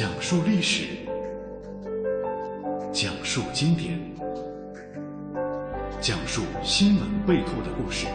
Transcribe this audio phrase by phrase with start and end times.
[0.00, 0.86] 讲述历史，
[2.90, 4.00] 讲述经典，
[6.00, 8.06] 讲述新闻背后的故事。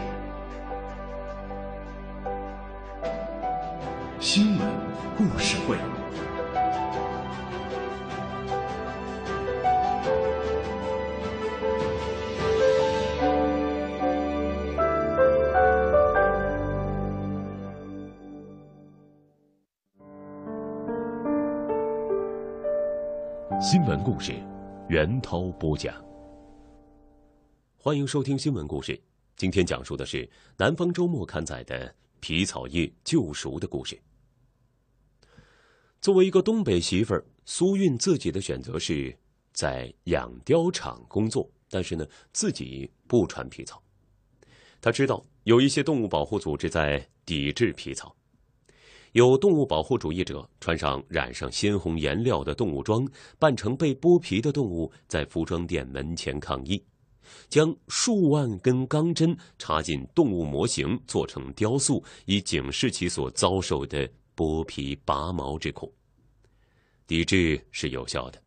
[25.36, 25.94] 袁涛播讲。
[27.76, 28.98] 欢迎收听新闻故事。
[29.36, 30.24] 今天讲述的是
[30.56, 34.00] 《南方周末》刊载的皮草业救赎的故事。
[36.00, 39.14] 作为一个东北媳妇儿，苏韵自己的选择是
[39.52, 43.82] 在养貂厂工作，但是呢，自己不穿皮草。
[44.80, 48.16] 他知道有一些动物保护组织在抵制皮草。
[49.16, 56.84] 有动物保护主义者穿上染上鲜红颜料的动物装，扮成被剥皮的动物，在服装店门前抗议，
[57.48, 64.06] 将数万根钢针插进动物模型，做成雕塑，以警示其所遭受的
[64.36, 65.90] 剥皮拔毛之苦。
[67.06, 68.38] 抵制是有效的，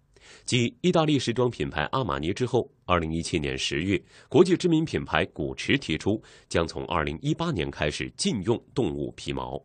[0.45, 9.59] 继意大利时装品牌阿玛尼之后，二零一七年十月，国际知名品牌古驰提出，将从二零一八年开始禁用动物皮毛。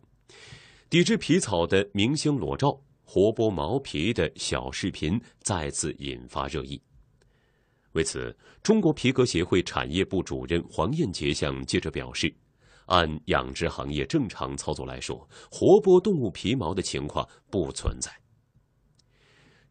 [0.90, 6.80] 抵制皮草的明星裸照、活剥毛皮的小视频再次引发热议。
[7.92, 12.32] 为此，中国皮革协会产业部主任黄燕杰向记者表示
[12.86, 18.10] ：“按养殖行业正常操作来说，活剥动物皮毛的情况不存在。”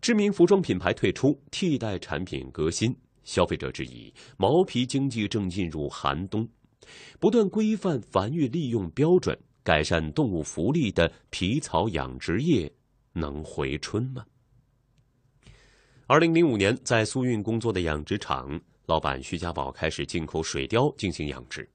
[0.02, 6.48] 知名服装品牌退出，替代产品革新，消费者质疑毛皮经济正进入寒冬，
[7.20, 9.38] 不断规范繁育利用标准。
[9.64, 12.72] 改善动物福利的皮草养殖业
[13.14, 14.25] 能回春吗？
[16.05, 21.67] 二零零五年，在苏运工作的养殖场老板徐家宝开始进口水貂进行养殖。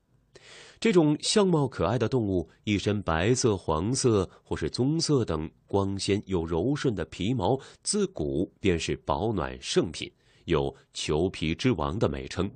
[0.79, 10.09] 这种相貌可爱的动物，一身白色、黄色或是棕色等光鲜又柔顺的皮毛，自古便是保暖圣品，
[10.45, 12.49] 有“裘皮之王”的美称。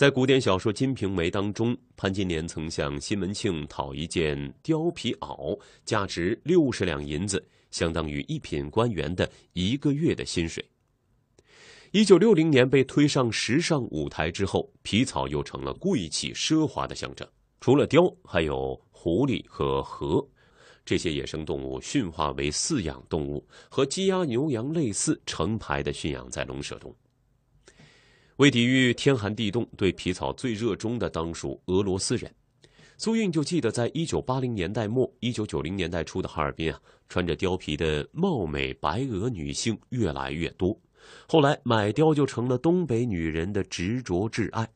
[0.00, 4.34] 在古典小说《金瓶梅》当中，潘金莲曾向西门庆讨一件
[4.64, 10.64] 貂皮袄，价值六十两银子，相当于一品官员的一个月的薪水。
[11.90, 17.28] 一九六零年被推上时尚舞台之后，皮草又成了贵气奢华的象征。
[17.60, 20.26] 除了貂，还有狐狸和河，
[20.82, 26.90] 这些野生动物驯化为饲养动物，和鸡鸭牛羊类似，成排的驯养在笼舍中。
[28.40, 32.34] 为抵御天寒地冻，对皮草最热衷的当属俄罗斯人。
[32.96, 40.74] 苏韵就记得，在一九八零年代末、一九九零年代初的哈尔滨啊，穿着貂皮的貌美白俄女性越来越多。
[41.28, 44.66] 后来买貂就成了东北女人的执着挚爱。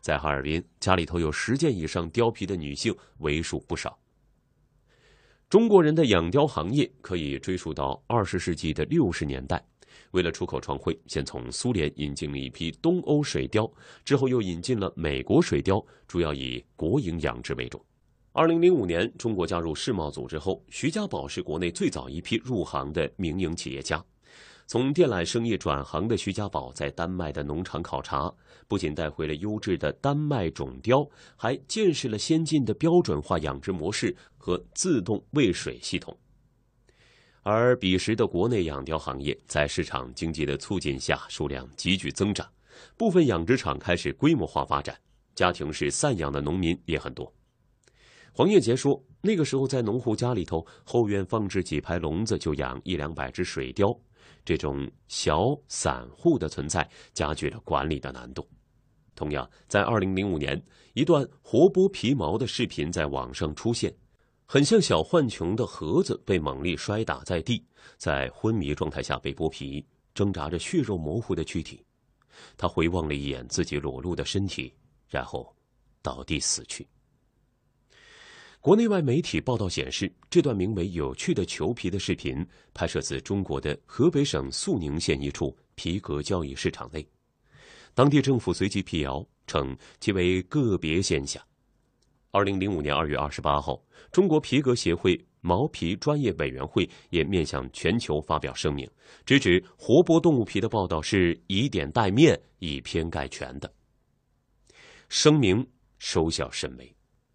[0.00, 3.96] 在哈尔滨，家里头有十件以上貂皮的女性为数不少。
[5.48, 9.64] 中国人的养貂行业可以追溯到二十世纪的六十年代。
[10.12, 13.70] 为了出口创汇，先从苏联引进了一批东欧水貂，
[14.04, 17.84] 之后又引进了美国水貂，主要以国营养殖为主。
[18.32, 24.04] 二零零五年，中国加入世贸组织后，徐家宝是国内最早一批入行的民营企业家。
[24.66, 28.32] 从电缆生意转行的徐家宝，在丹麦的农场考察，
[28.68, 36.14] 不仅带回了优质的丹麦种貂，还见识了先进的标准化养殖模式和自动喂水系统。
[37.42, 42.46] 而彼时的国内养貂行业在市场经济的促进下，数量急剧增长，
[42.96, 44.98] 部分养殖场开始规模化发展，
[45.34, 47.32] 家庭式散养的农民也很多。
[48.32, 53.98] 黄叶杰说，那个时候在农户家里头，后院放置几排笼子就养一两百只水貂，
[54.44, 58.46] 这种小散户的存在加剧了管理的难度。
[59.14, 60.62] 同样，在二零零五年，
[60.92, 63.92] 一段活剥皮毛的视频在网上出现。
[64.50, 67.62] 很像小浣熊的盒子被猛力摔打在地，
[67.98, 69.84] 在昏迷状态下被剥皮，
[70.14, 71.84] 挣扎着血肉模糊的躯体。
[72.56, 74.72] 他回望了一眼自己裸露的身体，
[75.06, 75.54] 然后
[76.00, 76.88] 倒地死去。
[78.58, 87.06] 国内外媒体报道显示，这段名为《有趣的裘皮》的视频拍摄自中国的河北省肃宁县一处皮革交易市场内，
[87.92, 91.42] 当地政府随即辟谣称其为个别现象。
[92.38, 93.82] 二零零五年二月二十八号，
[94.12, 98.88] 中国皮革协会毛皮专业委员会也面向全球发表声明，
[99.26, 103.68] 直指活剥动物皮的报道是以点带面、以偏概全的。
[105.08, 105.66] 声明
[105.98, 106.94] 收效甚微，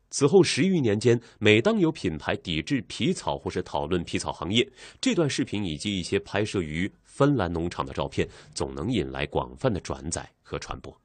[0.10, 4.66] 此后十余年间，每当有品牌抵制皮草或是讨论皮草行业，
[5.02, 8.26] 这段视频以及一些拍摄于芬兰农场的照片，
[8.56, 10.98] 总能引来广泛的转载和传播。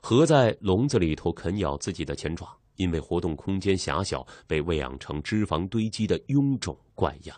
[0.00, 7.36] 河在笼子里头啃咬自己的前爪，因为活动空间狭小，被喂养成脂肪堆积的臃肿怪样。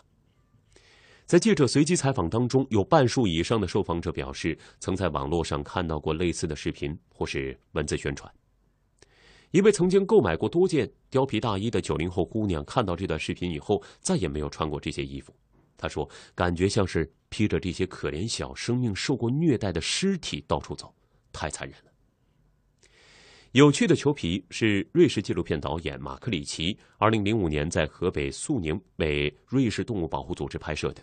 [1.25, 8.31] 在记者随机采访当中，有半数以上的受访者表示，曾在网络上看到过类似的视频或是文字宣传。
[9.51, 15.33] 一位曾经购买过多件貂皮大衣的九零后姑娘，看到这段视频以后，再也没有穿过这些衣服。
[15.77, 20.93] 她说：“感觉像是披着这些可怜小生命、受过虐待的尸体到处走，
[21.31, 21.86] 太残忍了。”
[23.51, 31.01] 有趣的裘皮是瑞士纪录片导演马克里奇二零零五年在河北肃宁为瑞士动物保护组织拍摄的。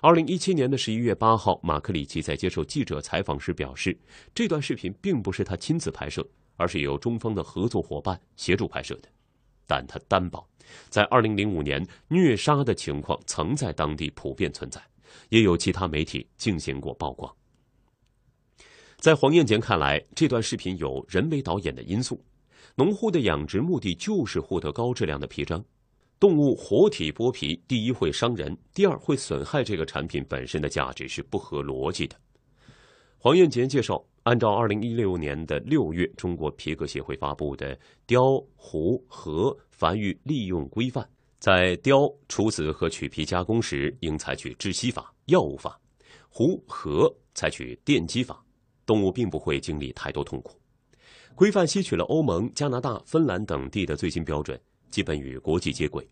[0.00, 3.98] 二零一七年的十一月八号，马克里奇在接受记者采访时表示，
[4.34, 6.26] 这段视频并不是他亲自拍摄。
[6.58, 9.08] 而是由中方的合作伙伴协助拍摄的，
[9.66, 10.48] 但他担保，
[10.88, 14.80] 在二零零五年虐杀的情况曾在当地普遍存在，
[15.28, 17.30] 也有其他媒体进行过曝光。
[18.98, 22.22] 在黄燕杰看来，这段视频有人为导演的因素，
[22.74, 25.64] 农户的养殖目的就是获得高质量的皮张，
[26.18, 32.16] 动物活体剥皮，第一会伤人，第二会损害这个产品本身的价值，是不合逻辑的。
[33.18, 34.04] 黄燕杰介绍。
[34.26, 37.76] 按照二零一六年的六月中国皮革协会发布的
[38.08, 41.04] 《貂、狐、河繁育利用规范》，
[41.38, 45.70] 在貂处死和取皮加工时，应采取窒息法、药物法；
[46.28, 48.44] 狐、河采取电击法，
[48.86, 50.56] 动物并不会经历太多痛苦。
[51.34, 56.08] 规范吸取了欧盟、加拿大、芬兰等地的最新标准，基本与国际接轨。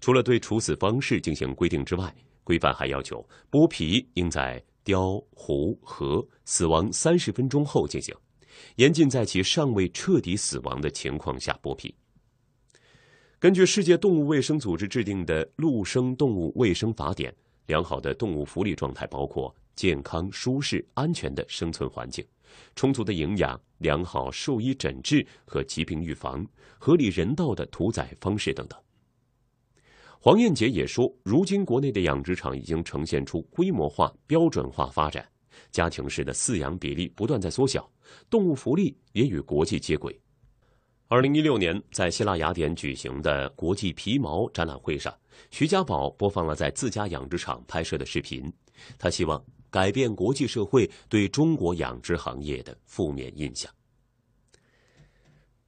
[0.00, 2.14] 除了对处死方式进行规定之外，
[2.44, 4.64] 规范还要求剥皮应在。
[4.86, 8.14] 雕、狐、和死亡三十分钟后进行，
[8.76, 11.92] 严禁在其尚未彻底死亡的情况下剥皮。
[13.40, 17.32] 根据世界动物卫生组织制定的《陆生动物卫生法典》，
[17.66, 22.26] 良好的动物福利状态包括健康、舒适、安全的生存环境、
[22.74, 26.44] 充足的营养、良好兽医诊治和疾病预防、
[26.78, 28.76] 合理人道的屠宰方式等等。
[30.18, 35.24] 黄燕杰也说，如今国内的养殖场已经呈现出规模化、标准化发展，
[35.70, 37.88] 家庭式的饲养比例不断在缩小，
[38.28, 40.18] 动物福利也与国际接轨。
[41.06, 45.16] 二零一六年，在希腊雅典举行的国际皮毛展览会上，
[45.52, 48.52] 徐家宝播放了在自家养殖场拍摄的视频，
[48.98, 49.40] 他希望
[49.76, 53.70] 改变国际社会对中国养殖行业的负面印象。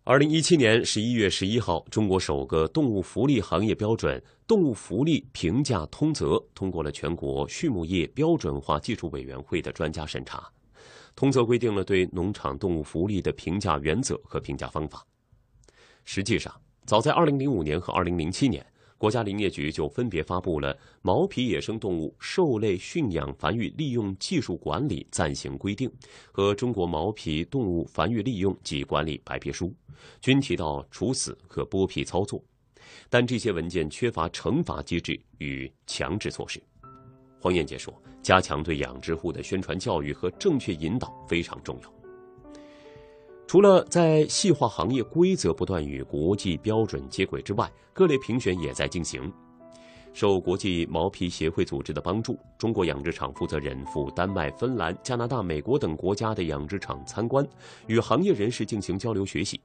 [0.03, 10.51] 二零一七年十一月十一号，中国首个动物福利行业标准《动物福利评价通则》通过了全国畜牧业标准化技术委员会的专家审查。
[11.15, 15.07] 通则规定了对农场动物福利的评价原则和评价方法。
[16.07, 18.65] 实际上，早在二零零五年和二零零七年。
[18.99, 25.89] 国家林业局就分别发布了《毛皮野生动物兽类驯养繁育利用技术管理暂行规定》
[26.33, 29.69] 和《中国毛皮动物繁育利用及管理白皮书》，
[30.21, 32.43] 均提到处死和剥皮操作，
[33.09, 36.61] 但这些文件缺乏惩罚机制与强制措施。
[37.41, 41.93] 黄燕杰说：“加强对养殖户的宣传教育和正确引导非常重要。”
[43.49, 49.33] 除了在细化行业规则、不断与国际标准接轨之外，各类评选也在进行。
[50.13, 57.43] 受国际毛皮协会组织的帮助，中国养殖场负责人赴丹麦、芬兰、加拿大、美国等国家的养殖场参观，
[57.87, 59.59] 与行业人士进行交流学习。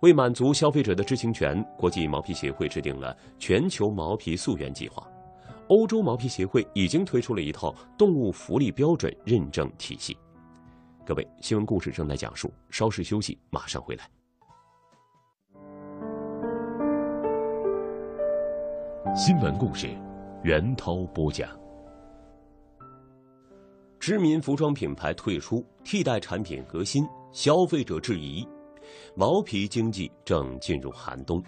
[0.00, 5.06] 为满足消费者的知情权，国际毛皮协会制定了全球毛皮溯源计划。
[5.68, 10.16] 欧洲毛皮协会已经推出了一套动物福利标准认证体系。
[11.04, 14.08] 各位，新闻故事正在讲述，稍事休息，马上回来。
[19.12, 19.88] 新闻故事，
[20.44, 21.50] 袁涛播讲。
[23.98, 28.46] 知名服装品牌退出，替代产品革新，消费者质疑，
[29.16, 31.42] 毛皮经济正进入寒冬。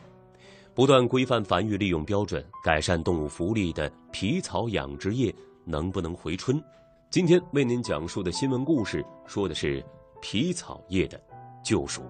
[0.74, 5.32] 不断规范繁育利用标准，改善动物福利的皮草养殖业
[5.64, 6.60] 能不能回春？
[7.14, 9.80] 今天为您讲述的新闻故事，说的是
[10.20, 11.16] 皮草业的
[11.62, 12.02] 救赎。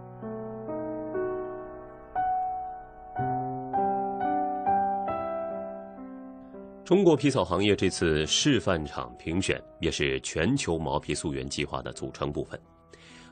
[6.86, 12.58] 中国皮草行业这次示范厂评选，也是全球毛皮溯源计划的组成部分。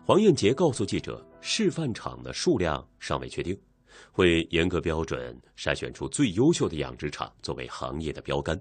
[0.04, 3.58] 黄燕杰告诉记者，示范厂的数量尚未确定，
[4.10, 8.60] 会严格标准筛选出最优秀的养殖场作为行业的标杆。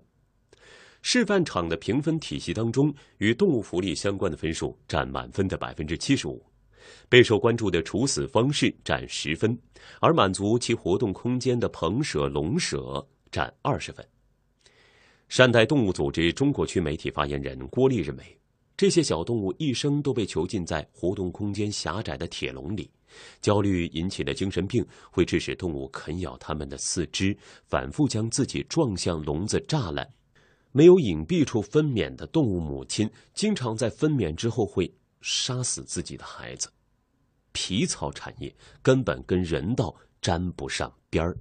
[1.01, 6.43] 示范场的评分体系当中，与动物福利相关的分数占满分的百分之七十五，
[7.09, 9.57] 备受关注的处死方式占十分，
[9.99, 14.05] 而满足其活动空间的棚舍、笼舍占二十分。
[15.27, 18.37] 善待动物组织中国区媒体发言人郭丽认为，
[18.77, 22.89] 这些小动物一生都被囚禁在活动空间狭窄的铁笼里，
[23.41, 30.07] 焦虑引起的精神病会致使动物啃咬它们的四肢，反复将自己撞向笼子栅栏。
[30.71, 36.69] 没有隐蔽处分娩的动物母亲，经常在分娩之后会杀死自己的孩子。
[37.51, 41.37] 皮草产业根本跟人道沾不上边儿。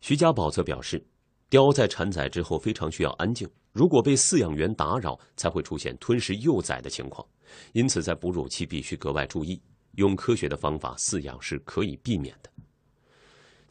[0.00, 1.04] 徐家宝则表示。
[1.48, 7.24] 雕在产崽之后非常需要安静，如果被饲养员打扰，才会出现吞食幼崽的情况。
[7.72, 9.62] 因此，在哺乳期必须格外注意，
[9.92, 12.50] 用科学的方法饲养是可以避免的。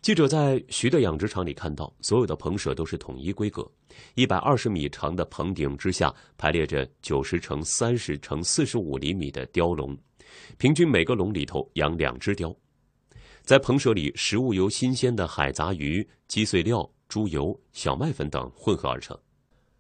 [0.06, 3.68] 记者在徐的养殖场里看到，所有的棚舍都是统一规格，
[4.14, 9.98] 一百二十米长的棚顶之下排列着九十乘三十乘四十五厘米的雕笼，
[10.60, 12.56] 平均每个笼里头养两只雕。
[13.42, 16.88] 在棚舍里，食物由新鲜的海杂鱼、鸡碎料。
[17.08, 19.20] 猪油、小麦粉等混合而成，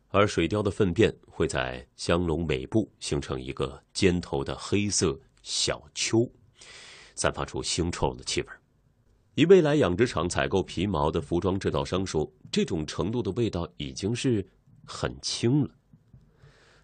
[0.09, 6.27] 而水貂的粪便会在香笼尾部形成一个尖头的黑色小丘，
[7.13, 8.47] 散发出腥臭的气味。
[9.35, 14.45] 一位来养殖场采购皮毛的服装制造商说：“这种程度的味道已经是
[14.85, 15.69] 很轻了。”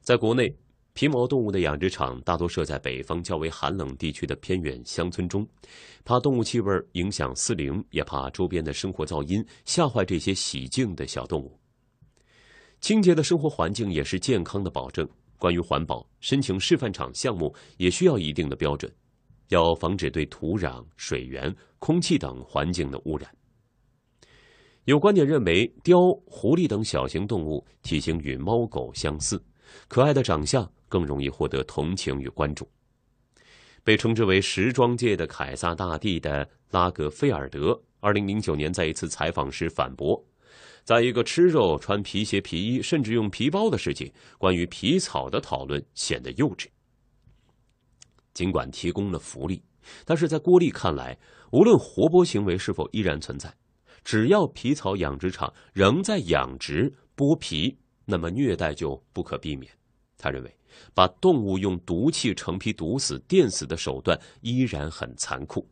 [0.01, 0.55] 在国内。
[0.93, 5.47] 皮毛动物的养殖场大多设在北方较为寒冷地区的偏远乡村中，
[6.03, 11.57] 怕动物气味影响饲龄，也怕周边的生活噪音吓坏这些喜静的小动物。
[12.81, 15.07] 清洁的生活环境也是健康的保证。
[15.37, 18.93] 关于环保，申请示范场项目也需要一定的标准，
[19.51, 23.29] 要防止对土壤、水源、空气等环境的污染。
[24.83, 29.41] 有观点认为，雕、狐狸等小型动物体型与猫狗相似，
[29.87, 30.69] 可爱的长相。
[30.91, 32.69] 更容易获得同情与关注。
[33.81, 40.21] 被称之为时装界的凯撒大帝的拉格菲尔德，二零零九年在一次采访时反驳，
[40.83, 46.67] 在一个吃肉、穿皮鞋、皮衣，甚至用皮包的世界，关于皮草的讨论显得幼稚。
[48.33, 49.63] 尽管提供了福利，
[50.05, 51.17] 但是在郭丽看来，
[51.51, 53.53] 无论活剥行为是否依然存在，
[54.03, 59.71] 只要皮草养殖场仍在养殖剥皮，那么虐待就不可避免。
[60.17, 60.55] 他认为。
[60.93, 65.67] 把动物用毒气成皮毒死、电死的手段依然很残酷。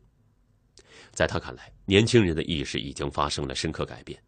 [1.10, 4.22] 在他看来，年轻人的意识已经发生了深刻改变，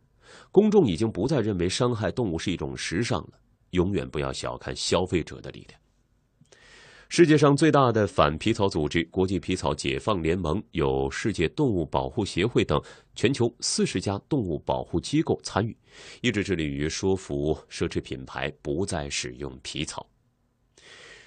[0.50, 3.32] 公众已经不再认为伤害动物是一种时尚了。
[3.72, 5.78] 永远不要小看消费者的力量。
[7.14, 12.82] 世界上最大的反皮草组织——国际皮草解放联盟，有世界动物保护协会等
[13.14, 15.76] 全球四十家动物保护机构参与，
[16.22, 20.08] 一直致力于说服奢侈品牌不再使用皮草。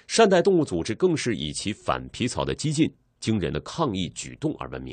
[0.08, 4.92] 善待动物组织更是以其反皮草的激进、惊人的抗议举动而闻名。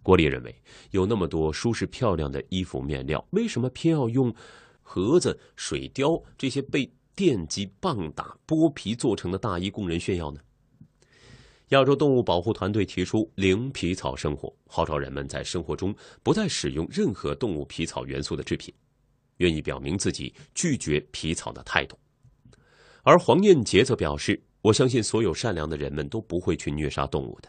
[0.00, 0.54] 郭丽认为，
[0.92, 4.32] 有那么多舒适漂亮的衣服面料，为什么偏要用
[4.80, 10.40] 盒子、水貂这些被电击、棒打、剥皮做成的大衣供人炫耀呢？
[11.68, 18.72] 亚洲动物保护团队提出“零皮草生活”，号召人们在生活中不再使用任何动物皮草元素的制品，
[19.38, 21.98] 愿意表明自己拒绝皮草的态度。
[23.02, 27.48] 而黄燕杰则表示：“我相信所有善良的人们都不会去虐杀动物的。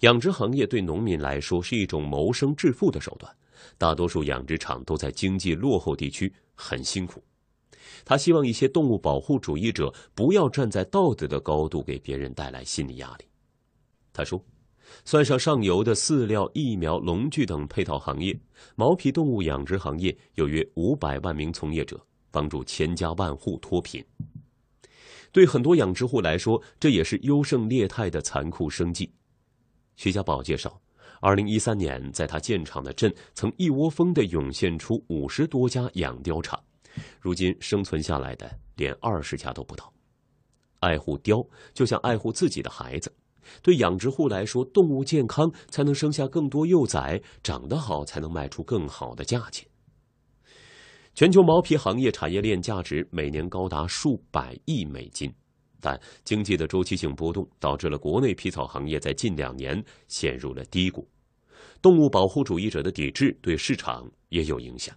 [0.00, 3.32] 养殖行业对农民来说是一种谋生致富的手段，
[3.76, 7.22] 大多数养殖场都在经济落后地区，很辛苦。
[8.04, 13.24] 他希望一些动物保护主义者不要站在道德的高度给别人带来心理压力。”
[14.12, 14.42] 他说
[15.04, 18.38] ：“算上上游的饲料、疫苗、农具等配套行业，
[18.74, 24.04] 毛皮动物养殖行业有约五百万名从业者，帮助千家万户脱贫。”
[25.30, 29.12] 对很多养殖户来说，这也是优胜劣汰的残酷生计。
[29.94, 30.80] 徐家宝介绍，
[31.20, 36.58] 二零一三年在他建厂的镇，曾一窝蜂的涌现出五十多家养貂厂，
[37.20, 39.92] 如今生存下来的连二十家都不到。
[40.80, 43.12] 爱护貂就像爱护自己的孩子，
[43.62, 49.68] 对养殖户来说，动物健康才能生下更多幼崽，长得好才能卖出更好的价钱。
[51.14, 55.28] 全球毛皮行业产业链价值每年高达数百亿美金，
[55.80, 61.08] 但经济的周期性波动导致了国内皮草行业在近两年陷入了低谷。
[61.82, 64.94] 动物保护主义者的抵制对市场也有影响。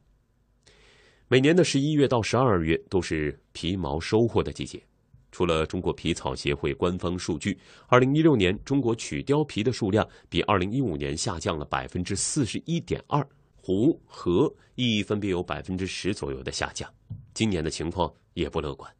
[1.31, 4.83] 每年的十一月到十二月都是皮毛收获的季节。
[5.31, 7.57] 除了中国皮草协会官方数据，
[7.87, 13.25] 二零一六年中国取貂皮的数量比二零一五年下降了百分之四十一点二。
[13.55, 16.93] 湖河亦分别有百分之十左右的下降，
[17.33, 18.93] 今年的情况也不乐观。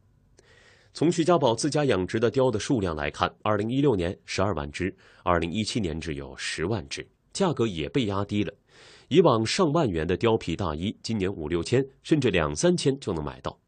[0.94, 8.54] 从徐家宝自家养殖的貂的数量来看，二零一六年十二万只，二零一七年只有十万只，价格也被压低了。
[9.12, 13.60] 以往上万元的貂皮大衣，今年五六千甚至两三千就能买到。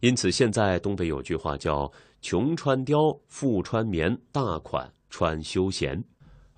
[0.00, 1.88] 因此，现在东北有句话叫
[2.20, 6.02] “穷穿貂，富穿棉，大款穿休闲”。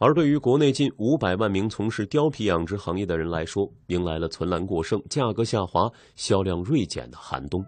[0.01, 7.63] 而对于国内近五百万名从事貂皮养殖行业的人来说，迎来了存栏过剩、价格下滑、销量锐减的寒冬。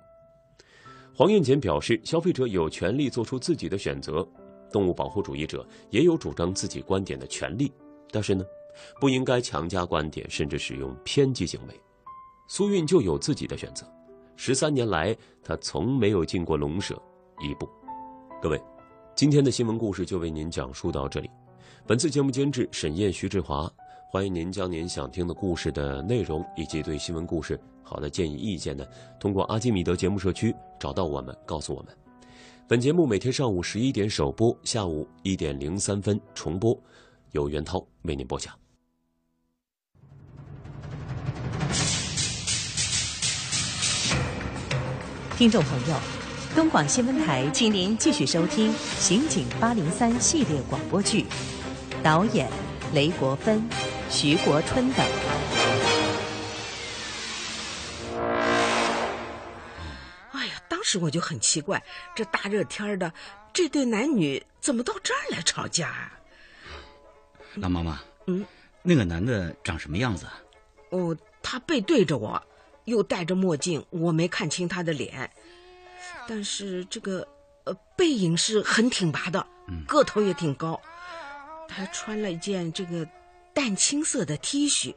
[1.13, 4.27] 黄艳简表示，消费者有权利做出自己的选择，
[4.73, 7.71] 动物保护主义者也有主张自己观点的权利，
[8.11, 8.43] 但是呢，
[9.01, 11.81] 不应该强加观点，甚至使用偏激行为。
[12.49, 13.87] 苏韵就有自己的选择。
[14.37, 17.01] 十三年来，他从没有进过龙舍
[17.41, 17.69] 一步。
[18.43, 18.61] 各位，
[19.15, 21.31] 今天的新闻故事就为您讲述到这里。
[21.87, 23.71] 本次节目监制沈燕、徐志华，
[24.11, 28.85] 欢迎您将您想听的故事的内容以及对新闻故事好的建议意见呢，
[29.21, 31.97] 通过阿基米德节目社区找到我们，告诉我们。
[32.69, 36.77] 本节目每天上午十一点首播，下午一点零三分重播，
[37.33, 38.62] 由袁涛为您播讲。
[45.37, 45.97] 听众朋友，
[46.55, 51.27] 东广新闻台，请您继续收听《刑警八零三》系列广播剧，
[52.03, 52.49] 导演
[52.93, 53.67] 雷国芬、
[54.11, 55.05] 徐国春等。
[60.33, 61.83] 哎呀，当时我就很奇怪，
[62.15, 63.13] 这大热天的，
[63.53, 66.13] 这对男女怎么到这儿来吵架啊？
[67.55, 68.45] 老妈妈，嗯，
[68.83, 70.27] 那个男的长什么样子？
[70.91, 72.41] 哦，他背对着我。
[72.85, 75.31] 又戴着墨镜，我没看清他的脸，
[76.27, 77.27] 但是这个
[77.65, 79.47] 呃背影是很挺拔的，
[79.87, 80.81] 个头也挺高。
[81.69, 83.07] 他穿了一件这个
[83.55, 84.95] 淡青色的 T 恤，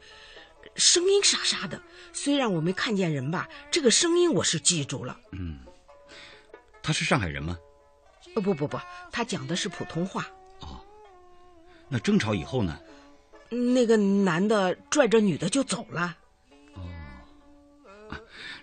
[0.76, 1.82] 声音沙沙的。
[2.12, 5.18] 虽然我没看见人吧，这个声音我是记住了。
[5.32, 5.60] 嗯，
[6.84, 7.58] 他是上海人吗？
[8.36, 8.78] 哦不不不，
[9.12, 10.28] 他讲的是普通话。
[10.60, 10.82] 哦，
[11.88, 12.78] 那争吵以后呢？
[13.50, 16.18] 那个男的拽着女的就走了。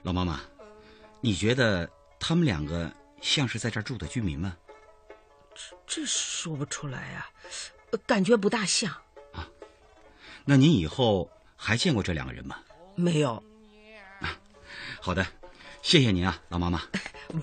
[0.02, 0.40] 老妈妈，
[1.20, 1.88] 你觉得
[2.18, 4.56] 他们两个像是在这儿住的居民吗？
[5.54, 7.30] 这这说不出来啊，
[8.04, 8.92] 感觉不大像。
[9.32, 9.48] 啊，
[10.44, 12.58] 那您以后还见过这两个人吗？
[12.96, 13.34] 没有。
[14.20, 14.36] 啊，
[15.00, 15.24] 好的，
[15.82, 16.82] 谢谢您啊，老妈妈。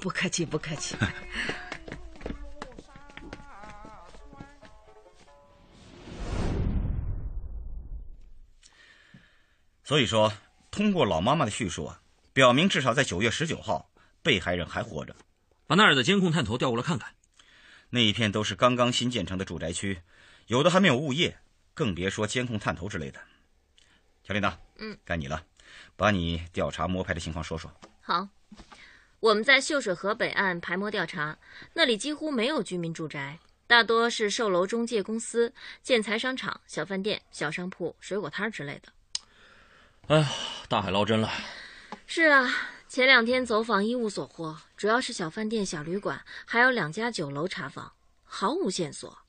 [0.02, 0.98] 不客气，不客气。
[9.86, 10.32] 所以说，
[10.70, 12.02] 通过老妈妈的叙述啊。
[12.34, 15.16] 表明，至少在九月十九号，被害人还活着。
[15.68, 17.16] 把那儿的监控探头调过来看看。
[17.92, 20.02] 那一片都是刚刚新建成的住宅区，
[20.48, 21.40] 有的还没有物业，
[21.74, 23.20] 更别说监控探头之类的。
[24.24, 25.44] 小琳达，嗯，该你了，
[25.96, 27.72] 把你调查摸排的情况说说。
[28.02, 28.28] 好，
[29.20, 31.38] 我们在秀水河北岸排摸调查，
[31.74, 38.90] 那里几乎没有居民住宅，大多是售楼中介公司、建材商场、小饭店、小商铺、水果摊之类的。
[40.08, 40.30] 哎呀，
[40.68, 41.32] 大海捞针了。
[42.12, 42.52] 是啊，
[42.88, 47.94] 前两天走访一无所获，主要是小饭店、小旅馆，还有两家酒楼查访，
[48.24, 49.20] 毫无线索。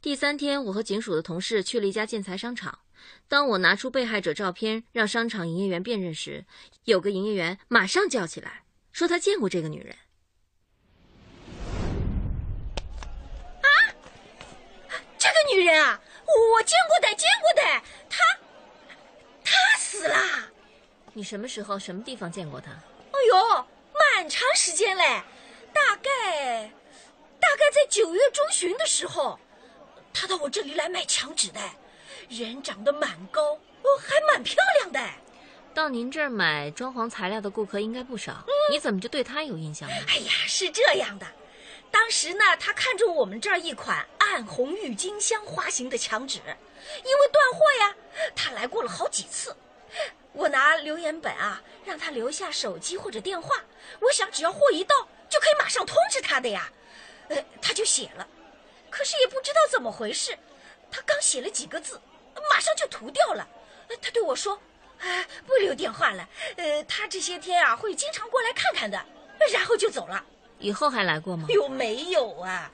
[0.00, 2.78] 第三天，我和警署的同事去了一家建材商场。
[3.26, 6.44] 当我拿出被害者照片让商场营业员辨认时，
[6.84, 9.96] 有个营业员马上叫起来，说他见过这个女人。
[13.62, 13.66] 啊，
[15.18, 16.00] 这个女人啊，
[16.54, 18.24] 我见过的，见过的，她，
[19.42, 20.51] 她死了。
[21.14, 22.70] 你什么时候、什么地方见过他？
[22.70, 25.22] 哎呦，蛮长时间嘞，
[25.72, 26.70] 大概
[27.38, 29.38] 大概在九月中旬的时候，
[30.14, 31.60] 他到我这里来买墙纸的，
[32.30, 35.00] 人长得蛮高，哦，还蛮漂亮的。
[35.74, 39.94] 到您这儿买装潢材料的顾客应该不少，你怎么就对他有印象呢？
[40.08, 41.26] 哎呀，是这样的，
[41.90, 47.96] 当时呢，他看中我们这儿一款暗红郁金香花型的墙纸，因为断货呀，
[48.34, 49.54] 他来过了好几次。
[50.32, 53.62] 我拿留言本啊，让他留下手机或者电话，
[54.00, 54.96] 我想只要货一到，
[55.28, 56.70] 就可以马上通知他的呀。
[57.28, 58.26] 呃，他就写了，
[58.90, 60.36] 可是也不知道怎么回事，
[60.90, 62.00] 他刚写了几个字，
[62.50, 63.46] 马上就涂掉了。
[64.00, 64.58] 他对我说
[65.00, 66.26] ：“哎，不留电话了。
[66.56, 68.98] 呃，他这些天啊会经常过来看看的。”
[69.52, 70.24] 然后就走了。
[70.58, 71.46] 以后还来过吗？
[71.50, 72.70] 有没有啊？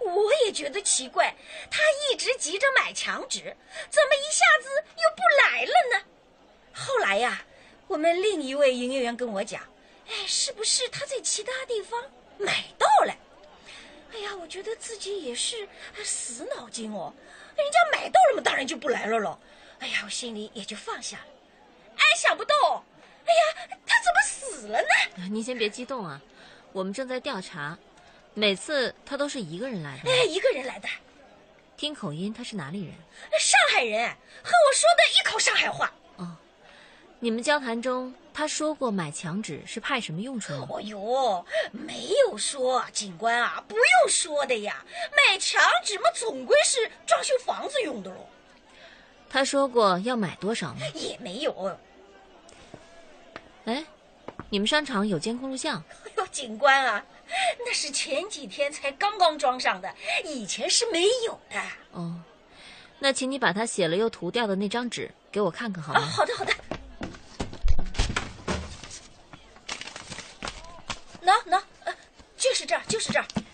[0.00, 1.34] 我也觉得奇怪，
[1.70, 3.40] 他一直急着买墙纸，
[3.90, 6.04] 怎么一下子又不来了呢？
[6.74, 7.44] 后来呀，
[7.86, 9.62] 我们另一位营业员跟我讲，
[10.08, 12.02] 哎，是不是他在其他地方
[12.38, 13.14] 买到了？
[14.12, 15.68] 哎呀，我觉得自己也是
[16.04, 17.12] 死脑筋哦，
[17.56, 19.38] 人家买到了嘛，当然就不来了喽。
[19.78, 21.26] 哎呀，我心里也就放下了。
[21.96, 22.84] 哎，想不到，
[23.24, 25.28] 哎呀，他怎么死了呢？
[25.30, 26.20] 您先别激动啊，
[26.72, 27.78] 我们正在调查。
[28.34, 30.10] 每次他都是一个人来的。
[30.10, 30.88] 哎，一个人来的。
[31.76, 32.94] 听口音，他是哪里人？
[33.38, 35.92] 上海人，和我说的一口上海话。
[37.22, 40.66] 哦，你们交谈中他说过买墙纸是派什么用处吗？
[40.70, 44.84] 哦呦，没有说，警官啊，不用说的呀。
[45.16, 48.26] 买墙纸嘛，总归是装修房子用的喽。
[49.30, 50.80] 他说过要买多少吗？
[50.94, 51.78] 也没有。
[53.66, 53.84] 哎，
[54.50, 55.80] 你们商场有监控录像？
[56.04, 57.04] 哎呦，警官啊，
[57.64, 61.60] 那是前几天才刚刚装上的，以前是没有的。
[61.92, 62.20] 哦，
[62.98, 66.00] 那请你把他写了又涂掉的那张纸给我看看好吗？
[66.00, 66.52] 啊，好的好的。
[71.24, 71.94] 喏喏，呃，
[73.02, 73.44] 就是这儿，就是这儿。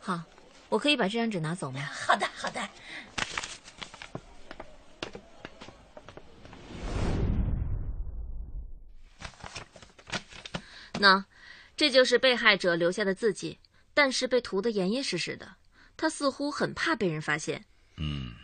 [0.00, 0.22] 好，
[0.68, 1.80] 我可以把这张纸拿走吗？
[1.80, 2.68] 好的好的。
[11.00, 11.24] 那，
[11.76, 13.58] 这就是被害者留下的字迹，
[13.94, 15.56] 但是被涂得严严实实的。
[15.96, 17.64] 他似乎很怕被人发现。
[17.96, 18.34] 嗯，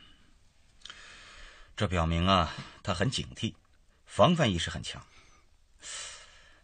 [1.77, 3.55] 这表明啊，他很警惕，
[4.07, 5.05] 防范意识很强。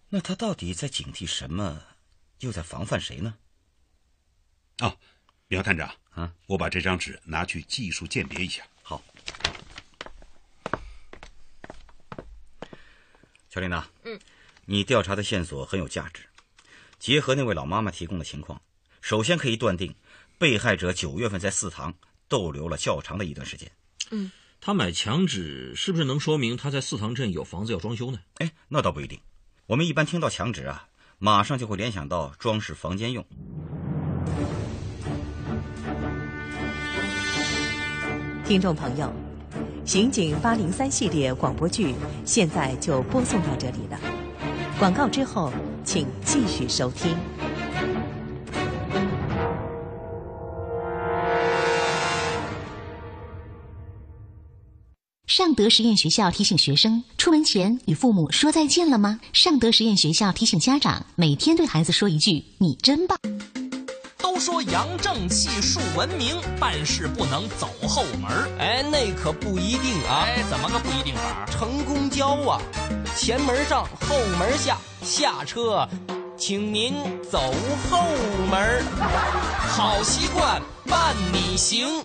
[0.09, 1.83] 那他到底在警惕什么，
[2.39, 3.35] 又在防范谁呢？
[4.81, 4.97] 哦，
[5.49, 8.63] 苗探长，啊，我把这张纸拿去技术鉴别一下。
[8.83, 9.03] 好，
[13.49, 14.19] 乔丽娜，嗯。
[14.67, 16.23] 你调查的线索很有价值，
[17.01, 18.63] 结合那位老妈妈提供的情况，
[19.01, 19.93] 首先可以断定，
[20.39, 21.93] 被害者九月份在四堂
[22.29, 23.69] 逗留了较长的一段时间。
[24.13, 28.21] 嗯，他买墙纸是不是能说明他在四塘镇有房子要装修呢？
[28.37, 29.21] 哎，那倒不一定。
[29.67, 30.89] 我们一般听到墙纸啊，
[31.19, 33.27] 马上就会联想到装饰房间用。
[38.51, 39.09] 听众朋友，
[39.85, 44.01] 刑警八零三系列广播剧现在就播送到这里了。
[44.77, 45.53] 广告之后，
[45.85, 47.17] 请继续收听。
[55.29, 59.21] 尚德实验学校提醒学生：出门前与父母说再见了吗？
[59.33, 63.17] 尚德实验学校提醒家长：每天对孩子说一句“你真棒”。
[64.41, 70.25] 都说杨正气树文明，办事不能走后门哎，那可不一定啊！
[70.25, 71.45] 哎，怎么个不一定法？
[71.51, 72.59] 乘公交啊，
[73.15, 75.87] 前门上，后门下，下车，
[76.39, 76.95] 请您
[77.31, 77.53] 走
[77.91, 78.07] 后
[78.51, 78.83] 门。
[79.69, 82.03] 好习惯伴你行。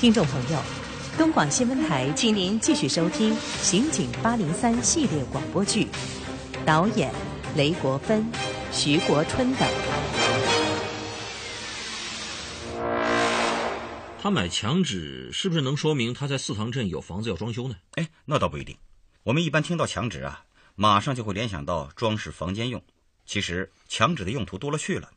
[0.00, 0.77] 听众朋友。
[1.18, 5.88] 东广新闻台，请您继续收听《刑警八零三》系列广播剧，
[6.64, 7.12] 导演
[7.56, 8.24] 雷国芬、
[8.70, 9.68] 徐国春等。
[14.22, 17.74] 他买墙纸是不是能说明他在四塘镇有房子要装修呢？
[17.96, 18.78] 哎，那倒不一定。
[19.24, 20.44] 我们一般听到墙纸啊，
[20.76, 22.80] 马上就会联想到装饰房间用。
[23.26, 25.10] 其实墙纸的用途多了去了，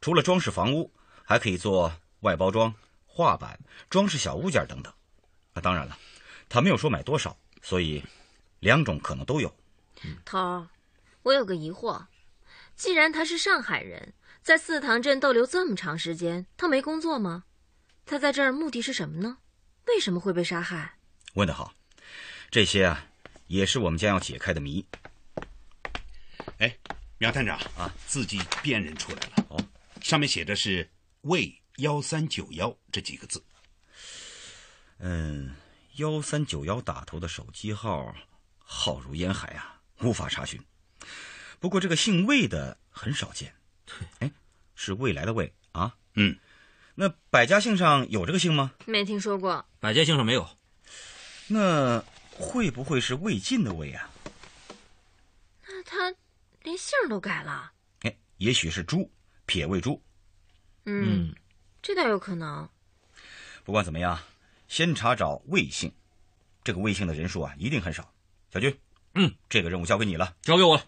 [0.00, 0.90] 除了装饰房屋，
[1.22, 2.74] 还可以做外包装、
[3.06, 4.92] 画板、装饰小物件等等。
[5.56, 5.98] 那当然了，
[6.50, 8.04] 他没有说买多少，所以
[8.60, 9.50] 两种可能都有。
[10.22, 10.68] 头儿，
[11.22, 12.04] 我有个疑惑，
[12.74, 17.44] 既然他是上海人，在四塘镇逗留这么长时间，他没工作吗？
[18.04, 19.38] 他在这儿目的是什么呢？
[19.86, 20.98] 为什么会被杀害？
[21.32, 21.72] 问得好，
[22.50, 23.06] 这些啊，
[23.46, 24.84] 也是我们将要解开的谜。
[26.58, 26.76] 哎，
[27.16, 29.46] 苗探长啊，字迹辨认出来了。
[29.48, 29.64] 哦，
[30.02, 30.86] 上面写的是
[31.22, 33.42] “魏幺三九幺”这几个字。
[34.98, 35.54] 嗯，
[35.96, 38.14] 幺三九幺打头的手机号，
[38.58, 40.60] 浩如烟海啊，无法查询。
[41.60, 43.54] 不过这个姓魏的很少见。
[44.18, 44.30] 哎，
[44.74, 45.94] 是未来的魏啊？
[46.14, 46.38] 嗯。
[46.94, 48.72] 那百家姓上有这个姓吗？
[48.86, 49.66] 没听说过。
[49.80, 50.48] 百家姓上没有。
[51.48, 54.10] 那会不会是魏晋的魏啊？
[55.68, 56.14] 那他
[56.62, 57.72] 连姓都改了？
[58.00, 59.12] 哎，也许是朱，
[59.44, 60.02] 撇魏朱。
[60.86, 61.34] 嗯，
[61.82, 62.66] 这倒有可能。
[63.62, 64.18] 不管怎么样。
[64.68, 65.92] 先查找魏姓，
[66.64, 68.08] 这个魏姓的人数啊，一定很少。
[68.52, 68.76] 小军，
[69.14, 70.82] 嗯，这个任务交给你了，交给我了。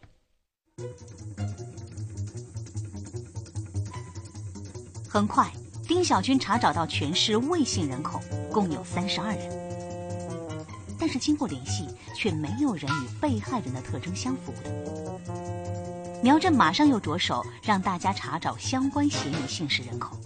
[5.08, 5.50] 很快，
[5.86, 8.20] 丁小军查找到全市魏姓人口
[8.52, 10.56] 共有三十二人，
[10.98, 16.20] 但是经过联系，却没有人与被害人的特征相符的。
[16.22, 20.18] 苗振马上又着手让大家查找相关嫌疑姓氏人口。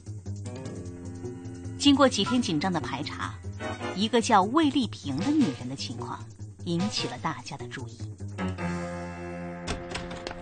[1.83, 3.35] 经过几天紧张的排查，
[3.97, 6.25] 一个叫魏丽萍的女人的情况
[6.65, 7.99] 引起了大家的注意。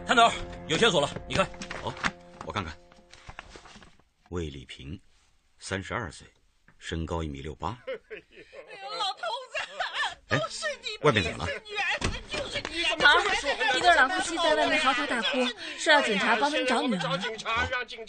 [0.06, 0.30] 探头，
[0.68, 1.46] 有线索了，你看。
[1.82, 1.90] 哦，
[2.44, 2.76] 我看看。
[4.28, 5.00] 魏丽萍，
[5.58, 6.26] 三十二岁，
[6.78, 7.68] 身高一米六八。
[7.86, 7.92] 哎
[8.82, 9.56] 呦，老头子，
[10.28, 10.38] 哎，
[11.00, 11.46] 外面怎么了？
[12.28, 12.80] 就是你，
[13.78, 15.38] 一对老夫妻在外面嚎啕大哭，
[15.78, 17.00] 说要警察帮他们找女儿。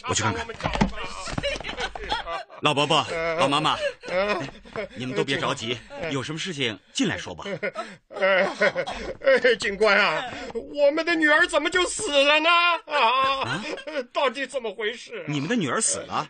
[0.10, 0.46] 我去看看。
[2.62, 3.06] 老伯伯、
[3.40, 3.78] 老妈妈，
[4.96, 5.78] 你们都别着急，
[6.12, 7.44] 有什么事情进来说吧。
[8.20, 8.48] 哎，
[9.60, 12.50] 警官啊，我们的女儿怎么就死了呢？
[12.86, 13.64] 啊，
[14.14, 15.26] 到底怎么回事？
[15.28, 16.28] 你们的女儿死了？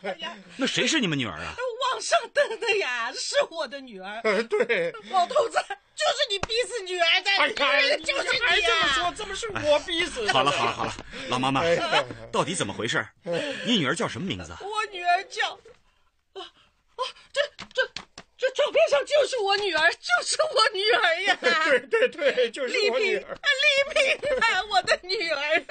[0.56, 1.54] 那谁是你们女儿啊？
[1.92, 4.22] 往上登的呀，是我的女儿。
[4.44, 5.58] 对，老头子，
[6.02, 7.30] 就是你逼死女儿的。
[7.38, 7.48] 哎
[7.88, 10.34] 呀，就是你还这么说，怎么是我逼死的？
[10.34, 10.94] 好了好了好了，
[11.30, 11.62] 老妈妈，
[12.32, 13.06] 到底怎么回事？
[13.66, 14.52] 你女儿叫什么名字？
[14.62, 15.50] 我女儿叫……
[16.34, 17.42] 啊啊，这
[17.74, 17.88] 这
[18.38, 21.38] 这照片上就是我女儿，就是我女儿呀！
[21.90, 23.38] 对对对，就是我女儿，
[23.94, 25.64] 丽萍啊，我的女儿。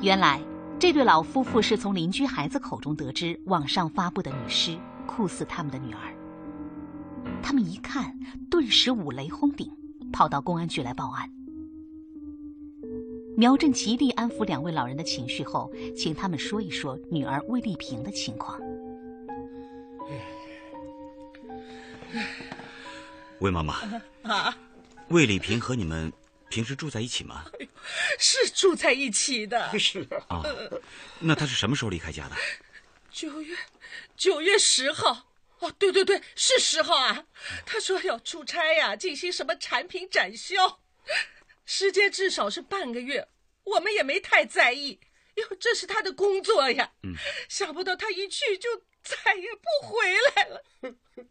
[0.00, 0.40] 原来。
[0.78, 6.14] 这对老夫妇是从邻居孩子口中得知网上发布的女尸酷似他们的女儿。
[7.42, 8.18] 他们一看，
[8.50, 9.70] 顿时五雷轰顶，
[10.12, 11.30] 跑到公安局来报案。
[13.36, 18.60] 苗振极力安抚两位老人的情绪后，请他们说一说女儿魏丽萍的情况。
[23.40, 23.74] 魏妈妈，
[24.22, 24.54] 啊，
[25.08, 26.12] 魏丽萍和你们。
[26.54, 27.44] 平时住在一起吗？
[28.20, 29.76] 是住在一起的。
[29.76, 30.40] 是 啊。
[31.18, 32.36] 那他是什么时候离开家的？
[33.10, 33.56] 九月，
[34.16, 35.32] 九月十号。
[35.58, 37.24] 哦，对对对，是十号啊。
[37.66, 40.80] 他说要出差呀，进行什么产品展销，
[41.66, 43.26] 时间至少是半个月。
[43.64, 45.00] 我们也没太在意，
[45.34, 46.92] 哟，这是他的工作呀。
[47.02, 47.14] 嗯。
[47.48, 48.68] 想不到他一去就。
[49.04, 49.98] 再也不回
[50.34, 50.62] 来了，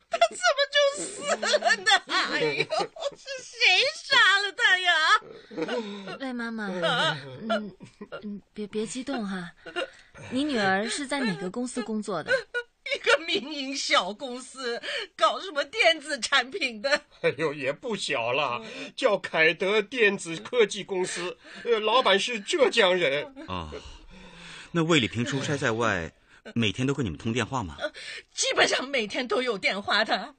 [0.10, 1.92] 他怎么就死了呢？
[2.08, 2.66] 哎呦，
[3.18, 3.58] 是谁
[4.04, 6.18] 杀了他呀？
[6.20, 6.68] 魏妈妈，
[7.50, 7.76] 嗯
[8.22, 9.52] 嗯，别别激动哈，
[10.30, 12.32] 你女儿是在哪个公司工作的？
[12.94, 14.80] 一个民营小公司，
[15.16, 17.02] 搞什么电子产品的？
[17.22, 18.62] 哎呦，也不小了，
[18.96, 23.26] 叫凯德电子科技公司，呃，老板是浙江人。
[23.48, 23.72] 啊，
[24.72, 26.12] 那魏丽萍出差在外。
[26.56, 27.78] 每天都跟你们通电话吗？
[28.34, 30.36] 基本上每天都有电话的，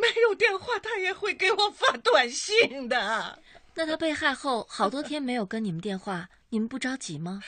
[0.00, 3.42] 没有电话他也会给我发短信的。
[3.74, 7.42] 那他被害后好多天没有跟你们电话， 你们不着急吗？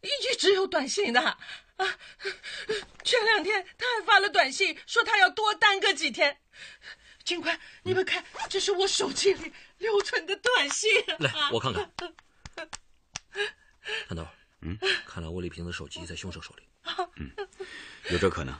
[0.00, 1.38] 一直有短信的啊！
[3.02, 6.38] 前两天他还发了短信说他要多耽搁几天。
[7.24, 10.88] 警官，你们看，这是我手机里留存的短信。
[11.18, 11.90] 来，我看看。
[14.06, 14.26] 看头。
[14.62, 16.62] 嗯，看来我丽萍的手机在凶手手里。
[17.16, 17.30] 嗯，
[18.10, 18.54] 有这可能。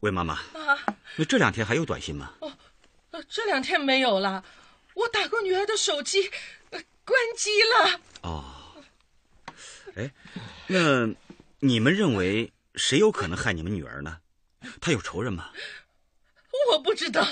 [0.00, 0.38] 喂妈妈，
[1.16, 2.34] 那这两天还有短信吗？
[2.40, 2.52] 哦，
[3.28, 4.44] 这两天没有了。
[4.94, 6.30] 我打过女儿的手机，
[6.70, 8.00] 关机了。
[8.22, 8.44] 哦，
[9.94, 10.12] 哎，
[10.66, 11.14] 那
[11.60, 14.20] 你们认为谁有可能害你们女儿呢？
[14.80, 15.52] 她有仇人吗？
[16.72, 17.22] 我不知道。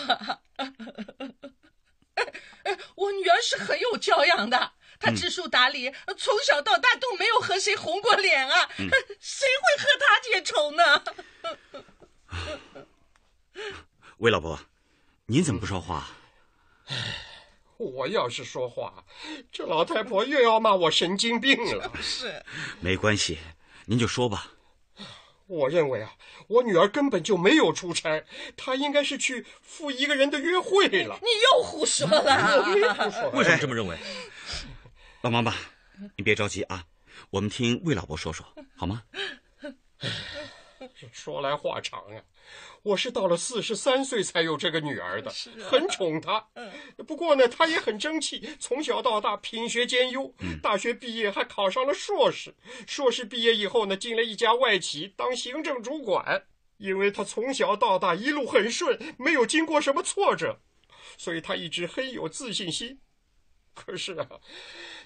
[2.95, 4.73] 我女儿是很有教养的。
[5.01, 8.69] 他知书达理，从小到大都没有和谁红过脸啊，
[9.19, 11.03] 谁会和他结仇呢？
[14.19, 14.61] 魏老伯，
[15.27, 16.09] 您怎么不说话？
[17.79, 19.05] 我要是说话，
[19.51, 21.91] 这老太婆又要骂我神经病了。
[22.03, 22.45] 是，
[22.81, 23.39] 没关系，
[23.87, 24.53] 您就说吧。
[25.47, 26.13] 我认为啊，
[26.47, 28.23] 我女儿根本就没有出差，
[28.55, 31.19] 她应该是去赴一个人的约会了。
[31.23, 32.59] 你又胡说了！
[32.59, 33.31] 我没胡说。
[33.35, 33.97] 为什么这么认为？
[35.23, 35.55] 老妈妈，
[36.17, 36.87] 你别着急啊，
[37.29, 39.03] 我们听魏老伯说说好吗？
[41.13, 42.23] 说来话长啊，
[42.83, 45.31] 我是到了四十三岁才有这个女儿的，
[45.69, 46.49] 很宠她。
[47.07, 52.55] 不过呢，她也很争气，从小到大品学兼优，大学毕业还考上了硕士。
[52.87, 56.47] 硕士毕业以后呢，进了一家外企当行政主管。
[56.79, 60.59] 因为她从小到大一路很顺，没有经过什么挫折，
[61.19, 62.99] 所以她一直很有自信心。
[63.75, 64.27] 可是啊。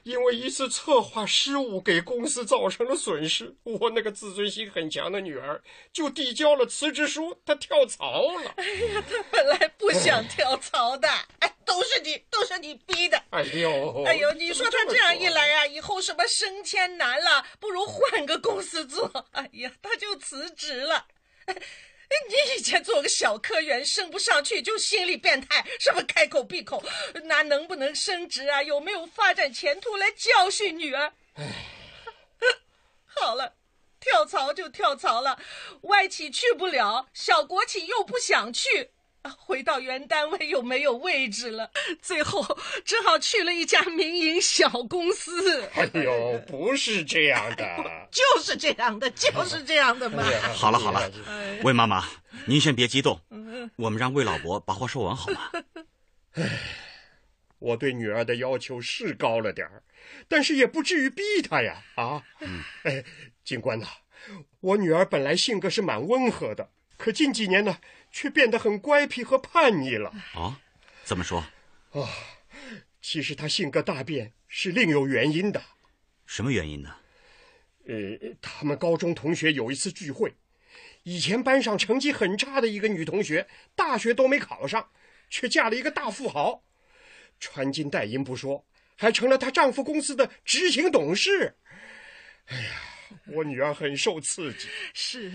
[0.05, 5.63] 因为一次策划失误，给公司造成了损失，我那个自尊心很强的女儿
[5.93, 8.53] 就递交了辞职书，她跳槽了。
[8.57, 11.09] 哎呀，她本来不想跳槽的，
[11.41, 13.21] 哎，都是你，都是你逼的。
[13.31, 19.11] 哎呦，哎呦，你说她这样一来啊，以后什么升迁难了，不如换个公司做。
[19.33, 21.07] 哎呀，她就辞职了。
[22.29, 26.83] 你以前做个小科员升不上去就心理变态，什么开口闭口？
[27.25, 31.13] 拿能不能升职啊，有没有发展前途来教训女儿。
[33.07, 33.57] 好了，
[34.01, 35.41] 跳槽就跳槽了，
[35.83, 38.91] 外企去不了，小国企又不想去，
[39.31, 41.71] 回到原单位又没有位置了，
[42.03, 42.43] 最后
[42.85, 45.63] 只好去了一家民营小公司。
[45.75, 47.65] 哎呦，不是这样的，
[48.11, 50.23] 就是这样的，就是这样的嘛。
[50.55, 51.11] 好了好了，
[51.63, 52.05] 魏妈妈，
[52.47, 53.19] 您先别激动，
[53.77, 55.51] 我们让魏老伯把话说完好吗？
[56.33, 56.59] 唉，
[57.59, 59.83] 我对女儿的要求是高了点儿，
[60.29, 61.83] 但是也不至于逼她呀。
[61.95, 62.23] 啊，
[62.85, 63.03] 哎，
[63.45, 63.87] 警官呐，
[64.61, 67.79] 我女儿本来性格是蛮温和的，可近几年呢。
[68.15, 70.61] 却变得很乖僻和叛逆了啊？
[71.03, 71.41] 怎么说？
[71.91, 72.09] 啊，
[73.03, 75.61] 其实他性格大变是另有原因的。
[76.25, 76.95] 什么原因呢？
[77.89, 80.33] 呃，他们高中同学有一次聚会，
[81.03, 84.91] 以前班上成绩很差的一个女同学，大学都没考上，
[85.29, 86.63] 却嫁了一个大富豪，
[87.41, 91.57] 穿金戴银不说，还成了她丈夫公司的执行董事。
[92.47, 92.81] 哎呀，
[93.27, 94.69] 我女儿很受刺激。
[94.95, 95.33] 是。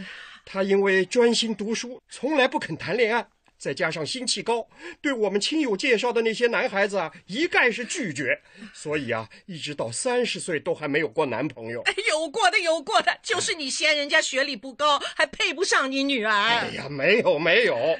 [0.52, 3.24] 他因为专心读书，从来不肯谈恋爱，
[3.56, 4.68] 再加上心气高，
[5.00, 8.42] 对我们亲友介绍的那些男孩子啊，一概是拒绝，
[8.74, 11.84] 所以啊，一直到三十岁都还没有过男朋友。
[12.08, 16.32] 有过的，有过的，就是你嫌人家学历不高，还配不上你女儿。
[16.32, 18.00] 哎呀，没有没有，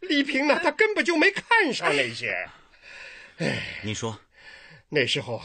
[0.00, 2.34] 丽萍呢，她根本就没看上那些。
[3.36, 4.18] 哎，你说，
[4.88, 5.44] 那时候啊，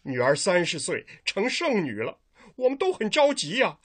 [0.00, 2.16] 女儿三十岁成剩女了，
[2.56, 3.76] 我们都很着急呀。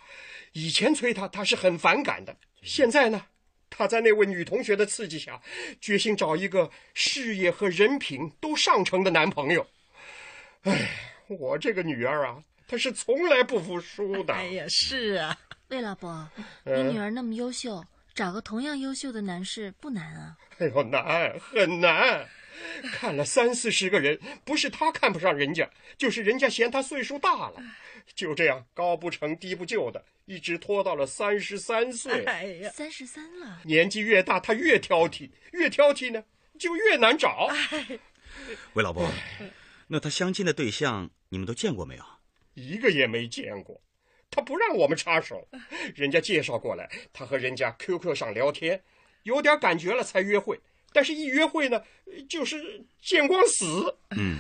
[0.53, 2.35] 以前催他，他是很反感的。
[2.61, 3.25] 现在呢，
[3.69, 5.41] 他在那位女同学的刺激下，
[5.81, 9.67] 决心找一个事业和人品都上乘的男朋友。
[10.61, 10.89] 哎，
[11.27, 14.33] 我这个女儿啊，她是从来不服输的。
[14.33, 15.37] 哎呀，是啊，
[15.67, 16.29] 魏老伯，
[16.63, 20.37] 你女儿那么优秀，找个同样优秀的男士不难啊？
[20.59, 22.27] 哎呦，难，很难。
[22.93, 27.55] 看了三四十个人，不是他看不上人家，就是人家嫌他岁数大了。
[28.15, 32.23] 就这样高不成低不就的，一直拖到了三十三岁。
[32.25, 36.23] 哎呀，三十三了，年纪越大，他越挑剔，越挑剔呢，
[36.59, 37.49] 就越难找。
[38.73, 39.09] 魏老伯，
[39.87, 42.03] 那他相亲的对象你们都见过没有？
[42.53, 43.81] 一个也没见过，
[44.29, 45.47] 他不让我们插手，
[45.95, 48.81] 人家介绍过来，他和人家 QQ 上聊天，
[49.23, 50.59] 有点感觉了才约会，
[50.91, 51.83] 但是一约会呢，
[52.29, 53.95] 就是见光死。
[54.11, 54.39] 嗯，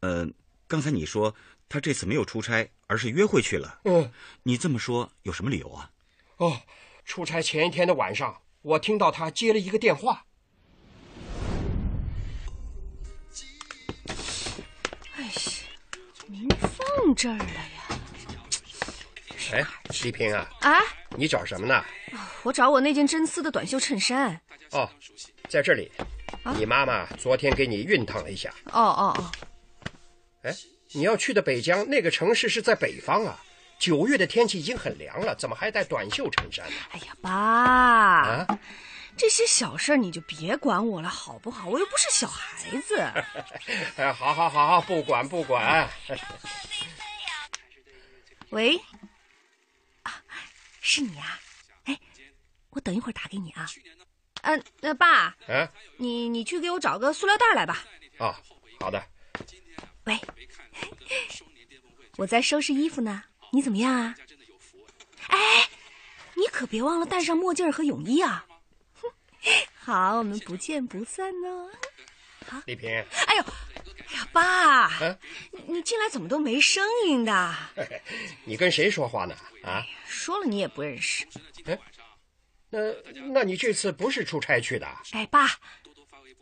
[0.00, 0.28] 呃，
[0.68, 1.34] 刚才你说。
[1.68, 3.80] 他这次没有出差，而是约会去了。
[3.84, 4.10] 嗯，
[4.42, 5.90] 你这么说有什么理由啊？
[6.36, 6.60] 哦，
[7.04, 10.24] 出差前一天的晚上，我听到他接了一个电话。
[15.16, 15.32] 哎呀，
[16.26, 17.98] 您放这儿了呀？
[19.52, 19.64] 哎，
[20.02, 20.48] 丽萍啊！
[20.60, 20.80] 啊，
[21.16, 21.84] 你找什么呢？
[22.42, 24.40] 我找我那件真丝的短袖衬衫。
[24.70, 24.88] 哦，
[25.48, 25.90] 在这里。
[26.56, 28.52] 你妈妈昨天给你熨烫了一下。
[28.66, 29.32] 哦哦哦。
[30.42, 30.54] 哎。
[30.94, 33.38] 你要去的北疆那个城市是在北方啊，
[33.78, 36.76] 九月的天气已经很凉了，怎么还带短袖衬衫呢？
[36.92, 38.46] 哎呀，爸，
[39.16, 41.68] 这些小事你就别管我了，好不好？
[41.68, 42.96] 我又不是小孩子。
[43.96, 45.88] 哎，好好好，不管不管。
[48.50, 48.76] 喂，
[50.04, 50.22] 啊，
[50.80, 51.40] 是你啊？
[51.84, 51.98] 哎，
[52.70, 53.68] 我等一会儿打给你啊。
[54.42, 57.84] 嗯，那爸，嗯，你你去给我找个塑料袋来吧。
[58.18, 58.40] 啊，
[58.78, 59.02] 好的。
[60.04, 60.16] 喂。
[62.16, 64.14] 我在收拾衣服呢，你怎么样啊？
[65.28, 65.68] 哎，
[66.34, 68.46] 你可别忘了戴上墨镜和泳衣啊！
[69.74, 71.70] 好，我们不见不散哦。
[72.46, 72.90] 好，丽萍。
[72.90, 73.42] 哎呦，
[73.74, 74.90] 哎呀，爸，
[75.66, 77.54] 你进来怎么都没声音的？
[78.44, 79.34] 你跟谁说话呢？
[79.62, 79.82] 啊？
[80.06, 81.26] 说了你也不认识。
[81.64, 81.78] 哎，
[82.70, 82.78] 那
[83.32, 84.86] 那你这次不是出差去的？
[85.12, 85.48] 哎，爸。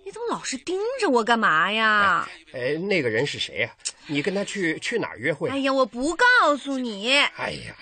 [0.05, 2.29] 你怎么老是盯着我干嘛呀？
[2.53, 3.71] 哎，那个人是谁呀？
[4.07, 5.49] 你跟他去去哪儿约会？
[5.49, 7.17] 哎呀，我不告诉你。
[7.37, 7.77] 哎呀，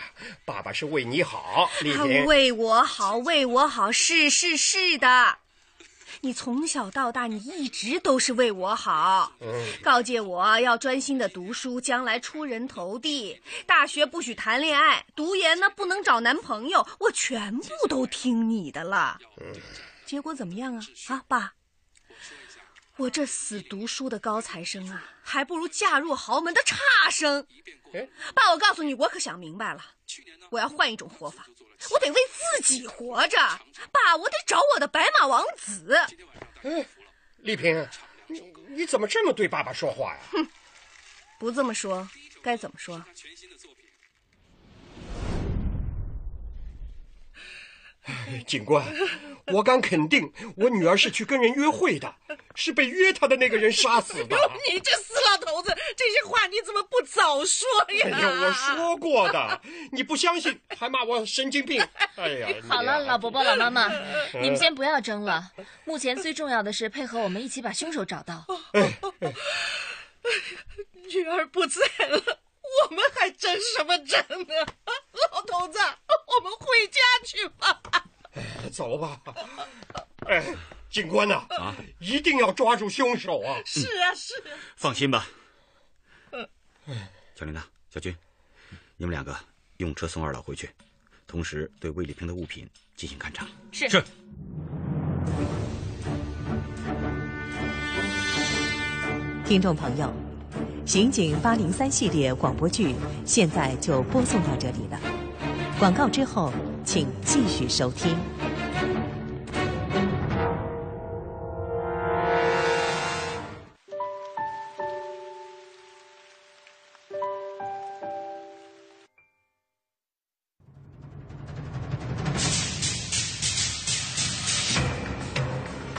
[0.44, 2.26] 爸爸是为你好，丽萍。
[2.26, 5.38] 为我好，为我好，是是是的。
[6.22, 9.32] 你从小到大，你一直都是为我好。
[9.40, 9.48] 嗯。
[9.82, 13.40] 告诫我要专心的读书，将来出人头地。
[13.64, 19.18] 大学不许谈恋爱，读研呢不能找男朋友，我全部都听你的了。
[19.40, 19.58] 嗯。
[20.04, 20.82] 结果怎么样啊？
[21.08, 21.54] 啊，爸。
[23.00, 26.76] 我这死读书的高材生啊，还不如嫁入豪门的差
[27.10, 27.46] 生。
[28.34, 29.82] 爸，我告诉你，我可想明白了，
[30.50, 31.46] 我要换一种活法，
[31.92, 33.38] 我得为自己活着。
[33.90, 35.94] 爸，我得找我的白马王子。
[36.62, 36.86] 哎，
[37.38, 37.88] 丽萍，
[38.26, 40.20] 你你怎么这么对爸爸说话呀？
[40.32, 40.46] 哼，
[41.38, 42.06] 不这么说，
[42.42, 43.02] 该怎么说？
[48.46, 48.84] 警官，
[49.46, 52.14] 我敢肯定，我女儿是去跟人约会的，
[52.54, 54.36] 是被约她的那个人杀死的。
[54.70, 58.06] 你这死老头子，这些话你怎么不早说呀？
[58.06, 59.60] 哎呀，我说过的，
[59.92, 61.82] 你不相信，还骂我神经病。
[62.16, 63.90] 哎呀，好了，老伯伯、老妈妈，
[64.40, 65.50] 你们先不要争了。
[65.84, 68.44] 目前最重要的是配合我们一起把凶手找到。
[71.12, 72.38] 女儿不在了，
[72.70, 74.54] 我们还争什么争呢？
[75.32, 77.80] 老头子，我们回家去吧。
[78.72, 79.20] 走吧。
[80.26, 80.44] 哎，
[80.90, 83.60] 警官呐，啊，一定要抓住凶手啊！
[83.66, 84.56] 是啊，是啊。
[84.76, 85.26] 放心吧。
[86.30, 86.48] 嗯。
[87.34, 88.16] 小琳娜、小军，
[88.96, 89.36] 你们两个
[89.78, 90.70] 用车送二老回去，
[91.26, 93.46] 同时对魏丽萍的物品进行勘查。
[93.72, 94.04] 是是。
[99.44, 100.06] 听众朋友，
[100.90, 104.98] 《刑警八零三》系列广播剧现在就播送到这里了。
[105.78, 106.52] 广告之后，
[106.84, 108.16] 请继续收听。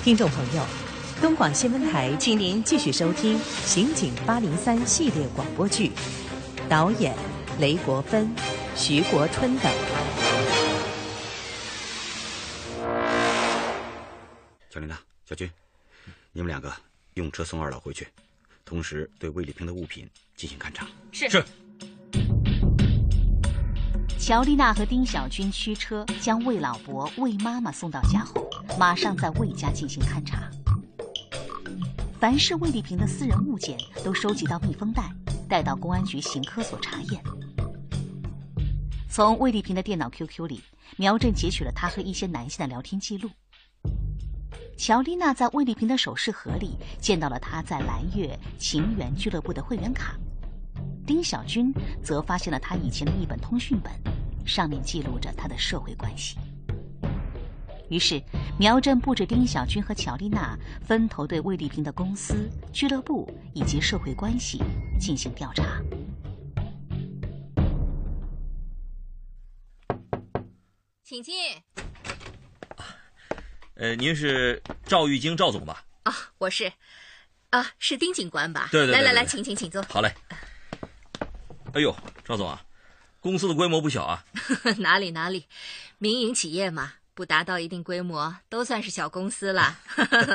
[0.04, 0.91] 听众朋友。
[1.22, 5.92] 东广新闻台，请您继续收听《刑警八零三》系列广播剧，
[6.68, 7.16] 导演
[7.60, 8.28] 雷国芬、
[8.76, 9.72] 徐国春等。
[14.72, 15.48] 小琳娜、小军，
[16.32, 16.74] 你们两个
[17.14, 18.08] 用车送二老回去，
[18.66, 20.88] 同时对魏丽萍的物品进行勘查。
[21.12, 21.46] 是是。
[24.18, 28.50] 乔丽娜和丁小军驱车将魏老伯、魏妈妈送到家后，
[28.80, 30.50] 马上在魏家进行勘查。
[32.22, 35.12] 凡是魏丽萍的私人物件都收集到密封袋，
[35.50, 37.20] 带到公安局刑科所查验。
[39.10, 40.62] 从魏丽萍的电脑 QQ 里，
[40.98, 43.28] 苗振截取了她和一些男性的聊天记录。
[44.78, 50.16] 乔丽娜在魏丽萍的首饰盒里见到了她在蓝月情缘俱乐部的会员卡，
[51.08, 53.92] 丁小军则发现了他以前的一本通讯本，
[54.46, 56.38] 上面记录着他的社会关系。
[57.92, 58.24] 于是，
[58.58, 64.64] 苗振布置丁小军和乔丽娜分头对魏丽萍的公司、俱乐部以及社会关系
[64.98, 65.82] 进行调查。
[71.04, 71.36] 请进。
[73.74, 75.84] 呃，您是赵玉京赵总吧？
[76.04, 76.72] 啊，我是。
[77.50, 78.70] 啊，是丁警官吧？
[78.72, 78.96] 对对。
[78.96, 79.84] 来来来，请请请坐。
[79.90, 80.10] 好嘞。
[81.74, 82.64] 哎呦，赵总啊，
[83.20, 84.24] 公司的规模不小啊。
[84.80, 85.48] 哪里哪里，
[85.98, 86.94] 民营企业嘛。
[87.14, 89.78] 不达到一定规模，都算是小公司了。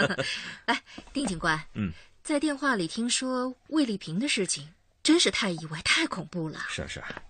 [0.67, 6.61] 哎，丁警官，嗯，在电话里听说魏丽萍的事情，真是太意外、太恐怖了。
[6.69, 7.23] 是啊是啊，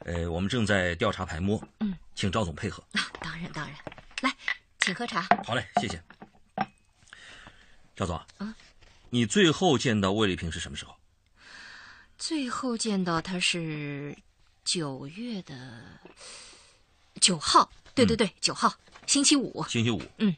[0.00, 2.82] 呃，我们正在调查排摸，嗯，请赵总配合。
[2.92, 3.76] 啊，当然当然，
[4.22, 4.34] 来，
[4.80, 5.28] 请喝茶。
[5.44, 6.02] 好嘞，谢谢。
[7.94, 8.54] 赵总，啊，
[9.10, 10.94] 你最后见到魏丽萍是什么时候？
[12.16, 14.16] 最后见到她是
[14.64, 15.82] 九月的
[17.20, 17.70] 九号。
[18.06, 18.74] 对对对，九号。
[19.06, 20.36] 星期五，星期五，嗯，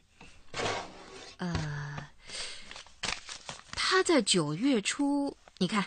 [1.39, 2.09] 呃，
[3.73, 5.85] 他在九月初，你看，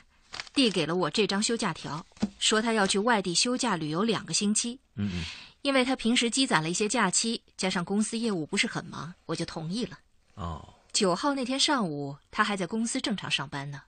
[0.54, 2.06] 递给了我这张休假条，
[2.40, 5.24] 说他要去外地休假旅游两个星期，嗯嗯，
[5.62, 9.98] 因为他平时积攒了一些假期，加上公司业务不是很忙，我就同意了。
[10.36, 13.82] 哦，九号那天上午，他还在公司正常上班呢。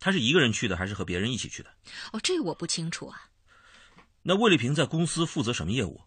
[0.00, 1.70] 他是一个人去的，还是和别人一起去的？
[2.12, 3.28] 哦，这我不清楚啊。
[4.22, 6.00] 那魏丽萍在公司负责什么业务？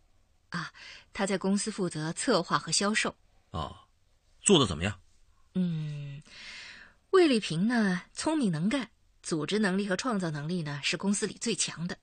[0.57, 0.71] 啊。
[1.11, 3.15] 他在公司负责策划和销售，
[3.51, 3.75] 哦，
[4.41, 4.99] 做的怎么样？
[5.53, 6.23] 嗯，
[7.11, 8.89] 魏丽萍呢，聪明能干，
[9.21, 11.97] 组织能力和创造能力呢是公司里最强的。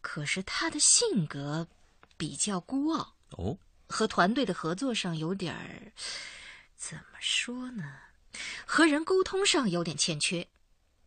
[0.00, 1.68] 可是他的性格
[2.16, 5.92] 比较孤傲，哦，和团队的合作上有点儿，
[6.74, 7.84] 怎么说呢？
[8.64, 10.48] 和人沟通上有点欠缺。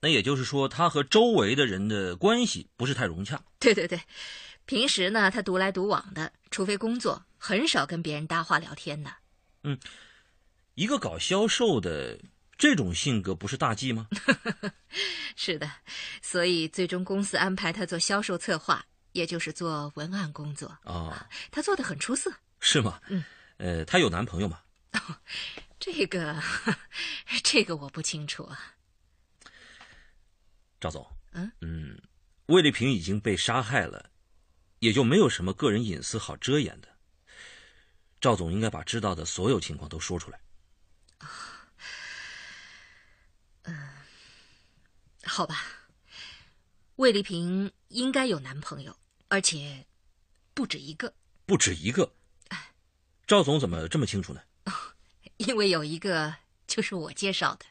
[0.01, 3.41] 那也就是说，他和周围的人的关系不是太融洽。
[3.57, 3.99] 对对对。
[4.65, 9.11] 平时呢，他独来独往的，除非工作，很少跟别人搭话聊天的。
[9.63, 9.79] 嗯，
[10.73, 12.19] 一个搞销售的
[12.57, 14.07] 这种性格不是大忌吗？
[15.35, 15.69] 是的，
[16.21, 20.67] 所以最终公司安排他做销售策划，也就是做文案工作。
[20.83, 22.31] 啊，他做的很出色。
[22.59, 22.99] 是吗？
[23.09, 23.23] 嗯，
[23.57, 24.61] 呃，他有男朋友吗？
[24.93, 25.15] 哦
[25.77, 26.41] 这个，
[27.43, 28.75] 这个我不清楚啊。
[30.79, 32.01] 赵总，嗯嗯，
[32.47, 34.09] 魏丽萍已经被杀害了。
[34.85, 36.87] 也就没有什么个人隐私好遮掩的。
[38.21, 40.39] 赵总应该把知道的所有情况都说出来。
[43.63, 43.89] 嗯，
[45.23, 45.65] 好吧。
[46.97, 48.95] 魏丽萍应该有男朋友，
[49.27, 49.87] 而且
[50.53, 51.15] 不止一个。
[51.47, 52.13] 不止一个。
[53.25, 54.41] 赵总怎么这么清楚呢？
[55.37, 56.35] 因为有一个
[56.67, 57.65] 就是我介绍的。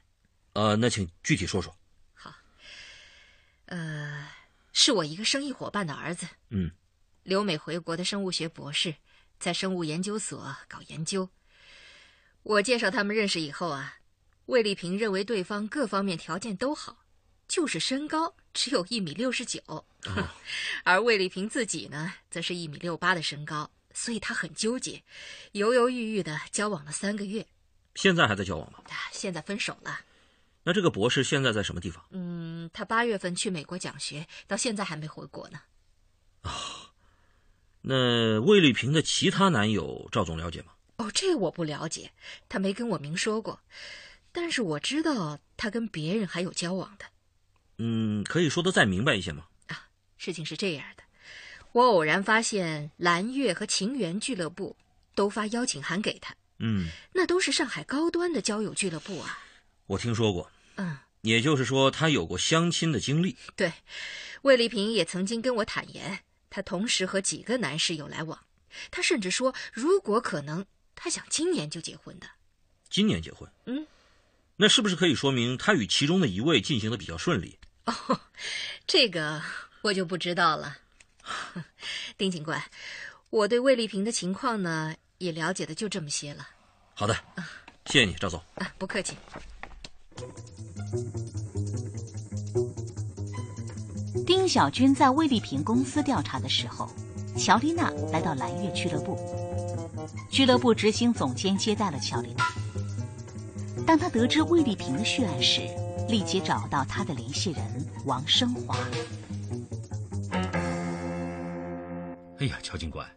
[0.55, 1.77] 呃，那请具体说说。
[2.13, 2.35] 好，
[3.67, 4.29] 呃，
[4.73, 6.27] 是我一个生意伙伴的儿子。
[6.51, 6.73] 嗯，
[7.25, 8.95] 留美回国的生物学博士，
[9.41, 11.29] 在生物研究所搞研究。
[12.45, 13.97] 我介绍他们认识以后啊，
[14.47, 17.05] 魏丽萍认为对方各方面条件都好，
[17.49, 19.61] 就是身高只有一米六十九，
[20.85, 25.03] 而魏丽萍自己呢，则是一米六八的身高，所以她很纠结，
[25.53, 27.47] 犹犹豫豫的交往了三个月。
[27.95, 28.81] 现在还在交往吗？
[29.11, 30.01] 现在分手了。
[30.65, 32.05] 那这个博士现在在什么地方？
[32.11, 35.61] 嗯，他八月份去美国讲学，到现在还没回国呢。
[36.43, 36.84] 啊，
[37.87, 40.73] 那魏丽萍的其他男友赵总了解吗？
[40.97, 42.13] 哦，这我不了解，
[42.49, 43.61] 他没跟我明说过。
[44.33, 47.05] 但是我知道他跟别人还有交往的。
[47.79, 49.45] 嗯，可以说的再明白一些吗？
[49.67, 51.03] 啊，事情是这样的，
[51.73, 54.77] 我偶然发现蓝月和情缘俱乐部
[55.15, 56.35] 都发邀请函给他。
[56.61, 59.41] 嗯，那都是上海高端的交友俱乐部啊。
[59.87, 60.51] 我听说过。
[60.77, 63.37] 嗯，也就是说，他有过相亲的经历。
[63.55, 63.73] 对，
[64.43, 66.21] 魏丽萍也曾经跟我坦言，
[66.55, 68.39] 他同时和几个男士有来往。
[68.93, 70.65] 他甚至说，如果可能。
[70.97, 72.27] 他想今年就结婚的，
[72.89, 73.85] 今年结婚，嗯，
[74.57, 77.59] 那是不是可以说明他与其中的一位进行的比较顺利？
[77.87, 78.21] 哦，
[78.87, 79.43] 这个
[79.83, 80.79] 我就不知道了。
[82.17, 82.63] 丁警官，
[83.29, 86.49] 我对魏丽萍的情况呢，也了解的就这么些了。
[86.95, 87.15] 好的，
[87.87, 88.41] 谢谢你，赵总。
[88.55, 89.17] 啊，不客气。
[94.45, 96.87] 丁小军在魏丽萍公司调查的时候，
[97.35, 99.19] 乔丽娜来到蓝月俱乐部。
[100.31, 102.45] 俱乐部执行总监接待了乔丽娜。
[103.87, 105.63] 当他得知魏丽萍的血案时，
[106.11, 107.65] 立即找到他的联系人
[108.05, 108.77] 王生华。
[112.39, 113.11] 哎呀，乔警官，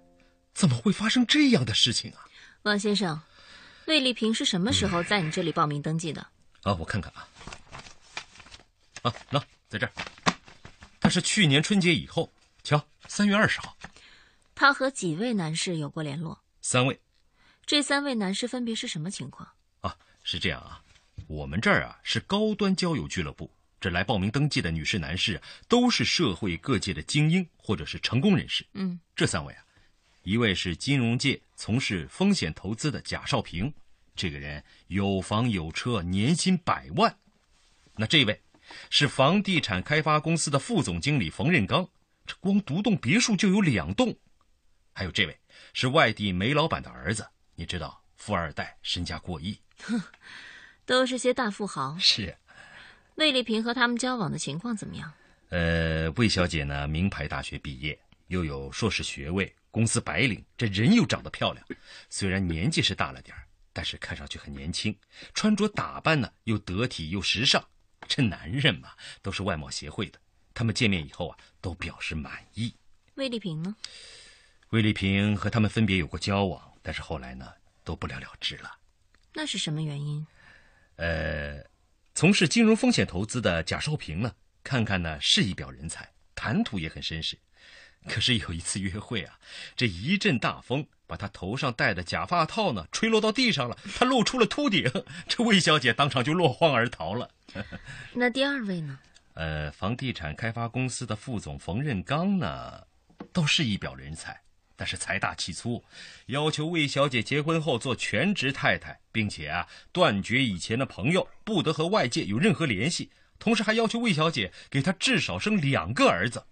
[0.54, 2.24] 怎么会发生这样的事情啊？
[2.62, 3.20] 王先生，
[3.88, 6.26] 魏丽萍是什么时候在你这里报名登记的？
[6.64, 7.28] 啊，我看看啊。
[9.02, 9.92] 啊，喏，在这儿。
[11.08, 12.34] 他是去年春节以后，
[12.66, 13.78] 瞧，三月二十号。
[14.54, 16.44] 他和几位男士有过联络？
[16.60, 17.00] 三位，
[17.66, 19.48] 这三位男士分别是什么情况？
[19.80, 20.84] 啊，是这样啊，
[21.28, 23.50] 我们这儿啊是高端交友俱乐部，
[23.80, 28.68] 这来报名登记的女士、男士都是社会各界的精英或者是成功人士。
[28.74, 29.64] 嗯，这三位啊，
[30.24, 33.74] 一位是金融界从事风险投资的贾少平，
[34.14, 37.18] 这个人有房有车，年薪百万。
[37.96, 38.42] 那这位
[38.90, 41.88] 是房地产开发公司的副总经理冯任刚，
[42.26, 44.18] 这光独栋别墅就有两栋。
[44.94, 45.38] 还有这位。
[45.74, 50.02] 是外地煤老板的儿子，你知道，富二代，身家过亿，哼，
[50.86, 51.96] 都是些大富豪。
[52.00, 52.36] 是，
[53.16, 55.12] 魏丽萍和他们交往的情况怎么样？
[55.50, 61.64] 呃，魏小姐呢，名牌大学毕业，又有硕士学位，公司白领，这人又长得漂亮。
[62.10, 63.36] 虽然年纪是大了点
[63.74, 64.98] 但是看上去很年轻，
[65.34, 67.64] 穿着打扮呢又得体又时尚。
[68.08, 70.20] 这男人嘛，都是外貌协会的。
[70.54, 72.74] 他们见面以后啊，都表示满意。
[73.16, 73.76] 魏丽萍呢？
[74.70, 77.54] 魏丽萍和他们分别有过交往，但是后来呢，
[77.84, 78.78] 都不了了之了。
[79.34, 80.26] 那是什么原因？
[80.96, 81.64] 呃，
[82.16, 84.34] 从事金融风险投资的贾少平呢，
[84.64, 87.38] 看看呢是一表人才，谈吐也很绅士。
[88.08, 89.38] 可是有一次约会啊，
[89.76, 94.92] 这一阵大风把他头上戴的假发套呢吹落到地上了，他露出了秃顶，
[95.28, 97.30] 这魏小姐当场就落荒而逃了。
[98.14, 98.98] 那第二位呢？
[99.34, 102.82] 呃，房地产开发公司的副总冯任刚呢，
[103.32, 104.42] 倒是一表人才。
[104.80, 105.84] 但是财大气粗，
[106.28, 113.10] 要求魏小姐结婚后做全职太太，并且啊断绝以前的朋友，不得和外界有任何联系。
[113.40, 116.44] 同时还要求魏小姐给他至少生两个儿子。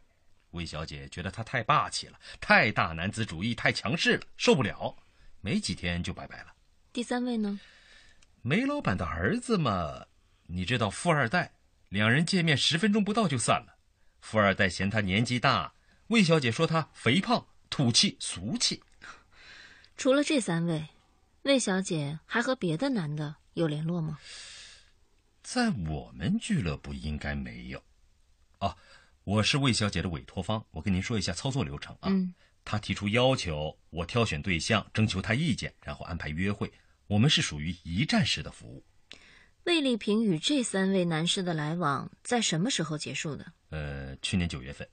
[0.56, 4.96] 魏小姐觉得他太霸气了，太大男子主义，太强势了，受不了，
[5.42, 6.56] 没几天就拜拜了。
[6.92, 7.60] 第三位呢？
[8.42, 10.06] 梅老板的儿子嘛，
[10.48, 11.52] 你知道富二代，
[11.90, 13.76] 两人见面十分钟不到就散了。
[14.22, 15.74] 富二代嫌他年纪大，
[16.08, 17.46] 魏小姐说他肥胖。
[17.68, 18.82] 土气俗气。
[19.98, 20.88] 除了这三位，
[21.42, 24.18] 魏小姐还和别的男的有联络吗？
[25.44, 27.84] 在我们俱乐部应该没有。
[28.60, 28.78] 哦，
[29.26, 32.10] 我是魏小姐的委托方，我跟您说一下操作流程啊。
[32.10, 32.32] 嗯。
[32.64, 36.72] 她提出要求，我挑选对象，征求她意见，然后安排约会。
[37.08, 38.84] 我们是属于一站式的服务。
[39.64, 43.52] 魏丽萍与这三位男士的来往在什么时候结束的？
[43.72, 44.88] 呃，去年九月份。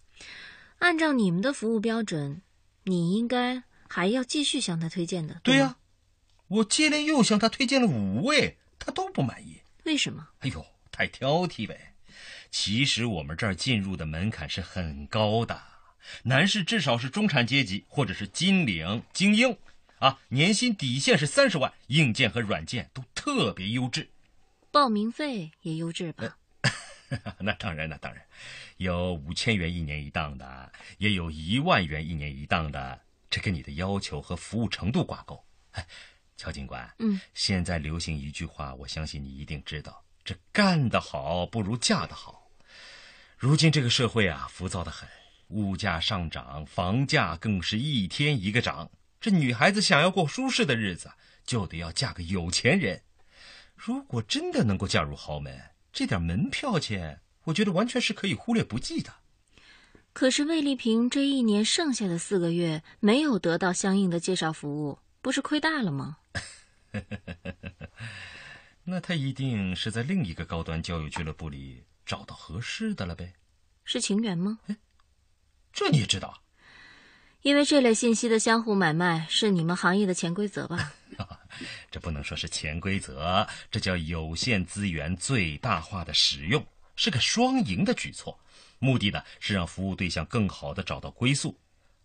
[0.78, 2.40] 按照你们的服务标准。
[2.84, 5.40] 你应该还要继续向他推荐的。
[5.44, 5.76] 对呀，
[6.48, 9.60] 我接连又向他推荐了五位，他都不满意。
[9.84, 10.26] 为什么？
[10.40, 11.91] 哎呦，太挑剔呗。
[12.52, 15.60] 其实我们这儿进入的门槛是很高的，
[16.24, 19.56] 男士至少是中产阶级或者是金领精英，
[19.98, 24.10] 啊，年薪底线是三十万，硬件和软件都特别优质，
[24.70, 26.36] 报名费也优质吧？
[27.40, 28.22] 那当然，那当然，
[28.76, 33.00] 有五千元一年一档的，也有一万元一年一档的，
[33.30, 35.42] 这跟你的要求和服务程度挂钩。
[35.70, 35.86] 哎，
[36.36, 42.41] 乔警官，嗯，现在流行一句话，我相信你一定知道：这干得好不如嫁得好。
[43.42, 45.08] 如今这个社会啊，浮躁的很，
[45.48, 48.88] 物价上涨，房价更是一天一个涨。
[49.20, 51.10] 这女孩子想要过舒适的日子，
[51.44, 53.02] 就得要嫁个有钱人。
[53.74, 55.60] 如果真的能够嫁入豪门，
[55.92, 59.12] 这点门票钱，我觉得完全是可以忽略不计的。
[60.12, 66.18] 可是魏丽萍这一年剩下的四个月没有得到相应的介绍服务，不是亏大了吗？
[68.86, 71.82] 那她一定是在另一个高端交友俱乐部里
[72.12, 73.32] 找到合适的了呗？
[73.84, 74.58] 是情缘吗？
[75.72, 76.42] 这你也知道？
[77.40, 80.92] 因为这类信息的相互买卖是你们行业的潜规则吧？
[81.90, 86.62] 这不能说是潜规则，这叫有限资源最大化的使用，
[86.96, 88.38] 是个双赢的举措。
[88.78, 91.58] 目的呢是让服务对象更好的找到归宿。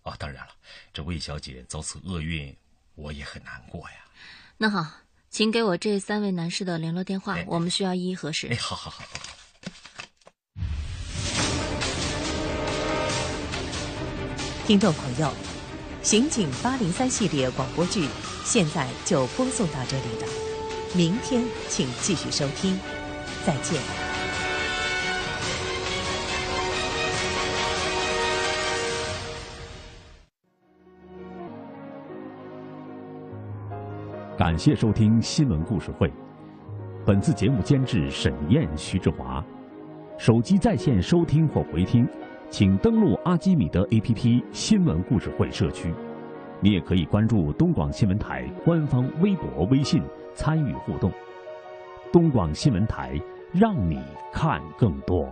[0.04, 0.54] 哦，当然了，
[0.94, 2.56] 这魏小姐遭此厄运，
[2.96, 3.98] 我也很难过呀。
[4.58, 4.90] 那好，
[5.30, 8.48] 请给我这三位男士的联络电话，我们需要一一核实。
[8.48, 9.04] 哎，好好好。
[14.68, 15.28] 听众朋友，
[16.02, 18.06] 《刑警八零三》系列广播剧
[18.44, 20.28] 现在就播送到这里了，
[20.94, 22.78] 明天请继续收听，
[23.46, 23.82] 再见。
[34.38, 36.12] 感谢收听新闻故事会，
[37.06, 39.42] 本次节目监制沈燕、徐志华，
[40.18, 42.06] 手机在线收听或回听。
[42.50, 45.94] 请登录阿基米德 APP 新闻故事会社区，
[46.62, 50.02] 你也可以关注东广新闻台官方微博、微信
[50.34, 51.12] 参与互动。
[52.12, 53.20] 东广新闻台，
[53.52, 55.30] 让你看更多。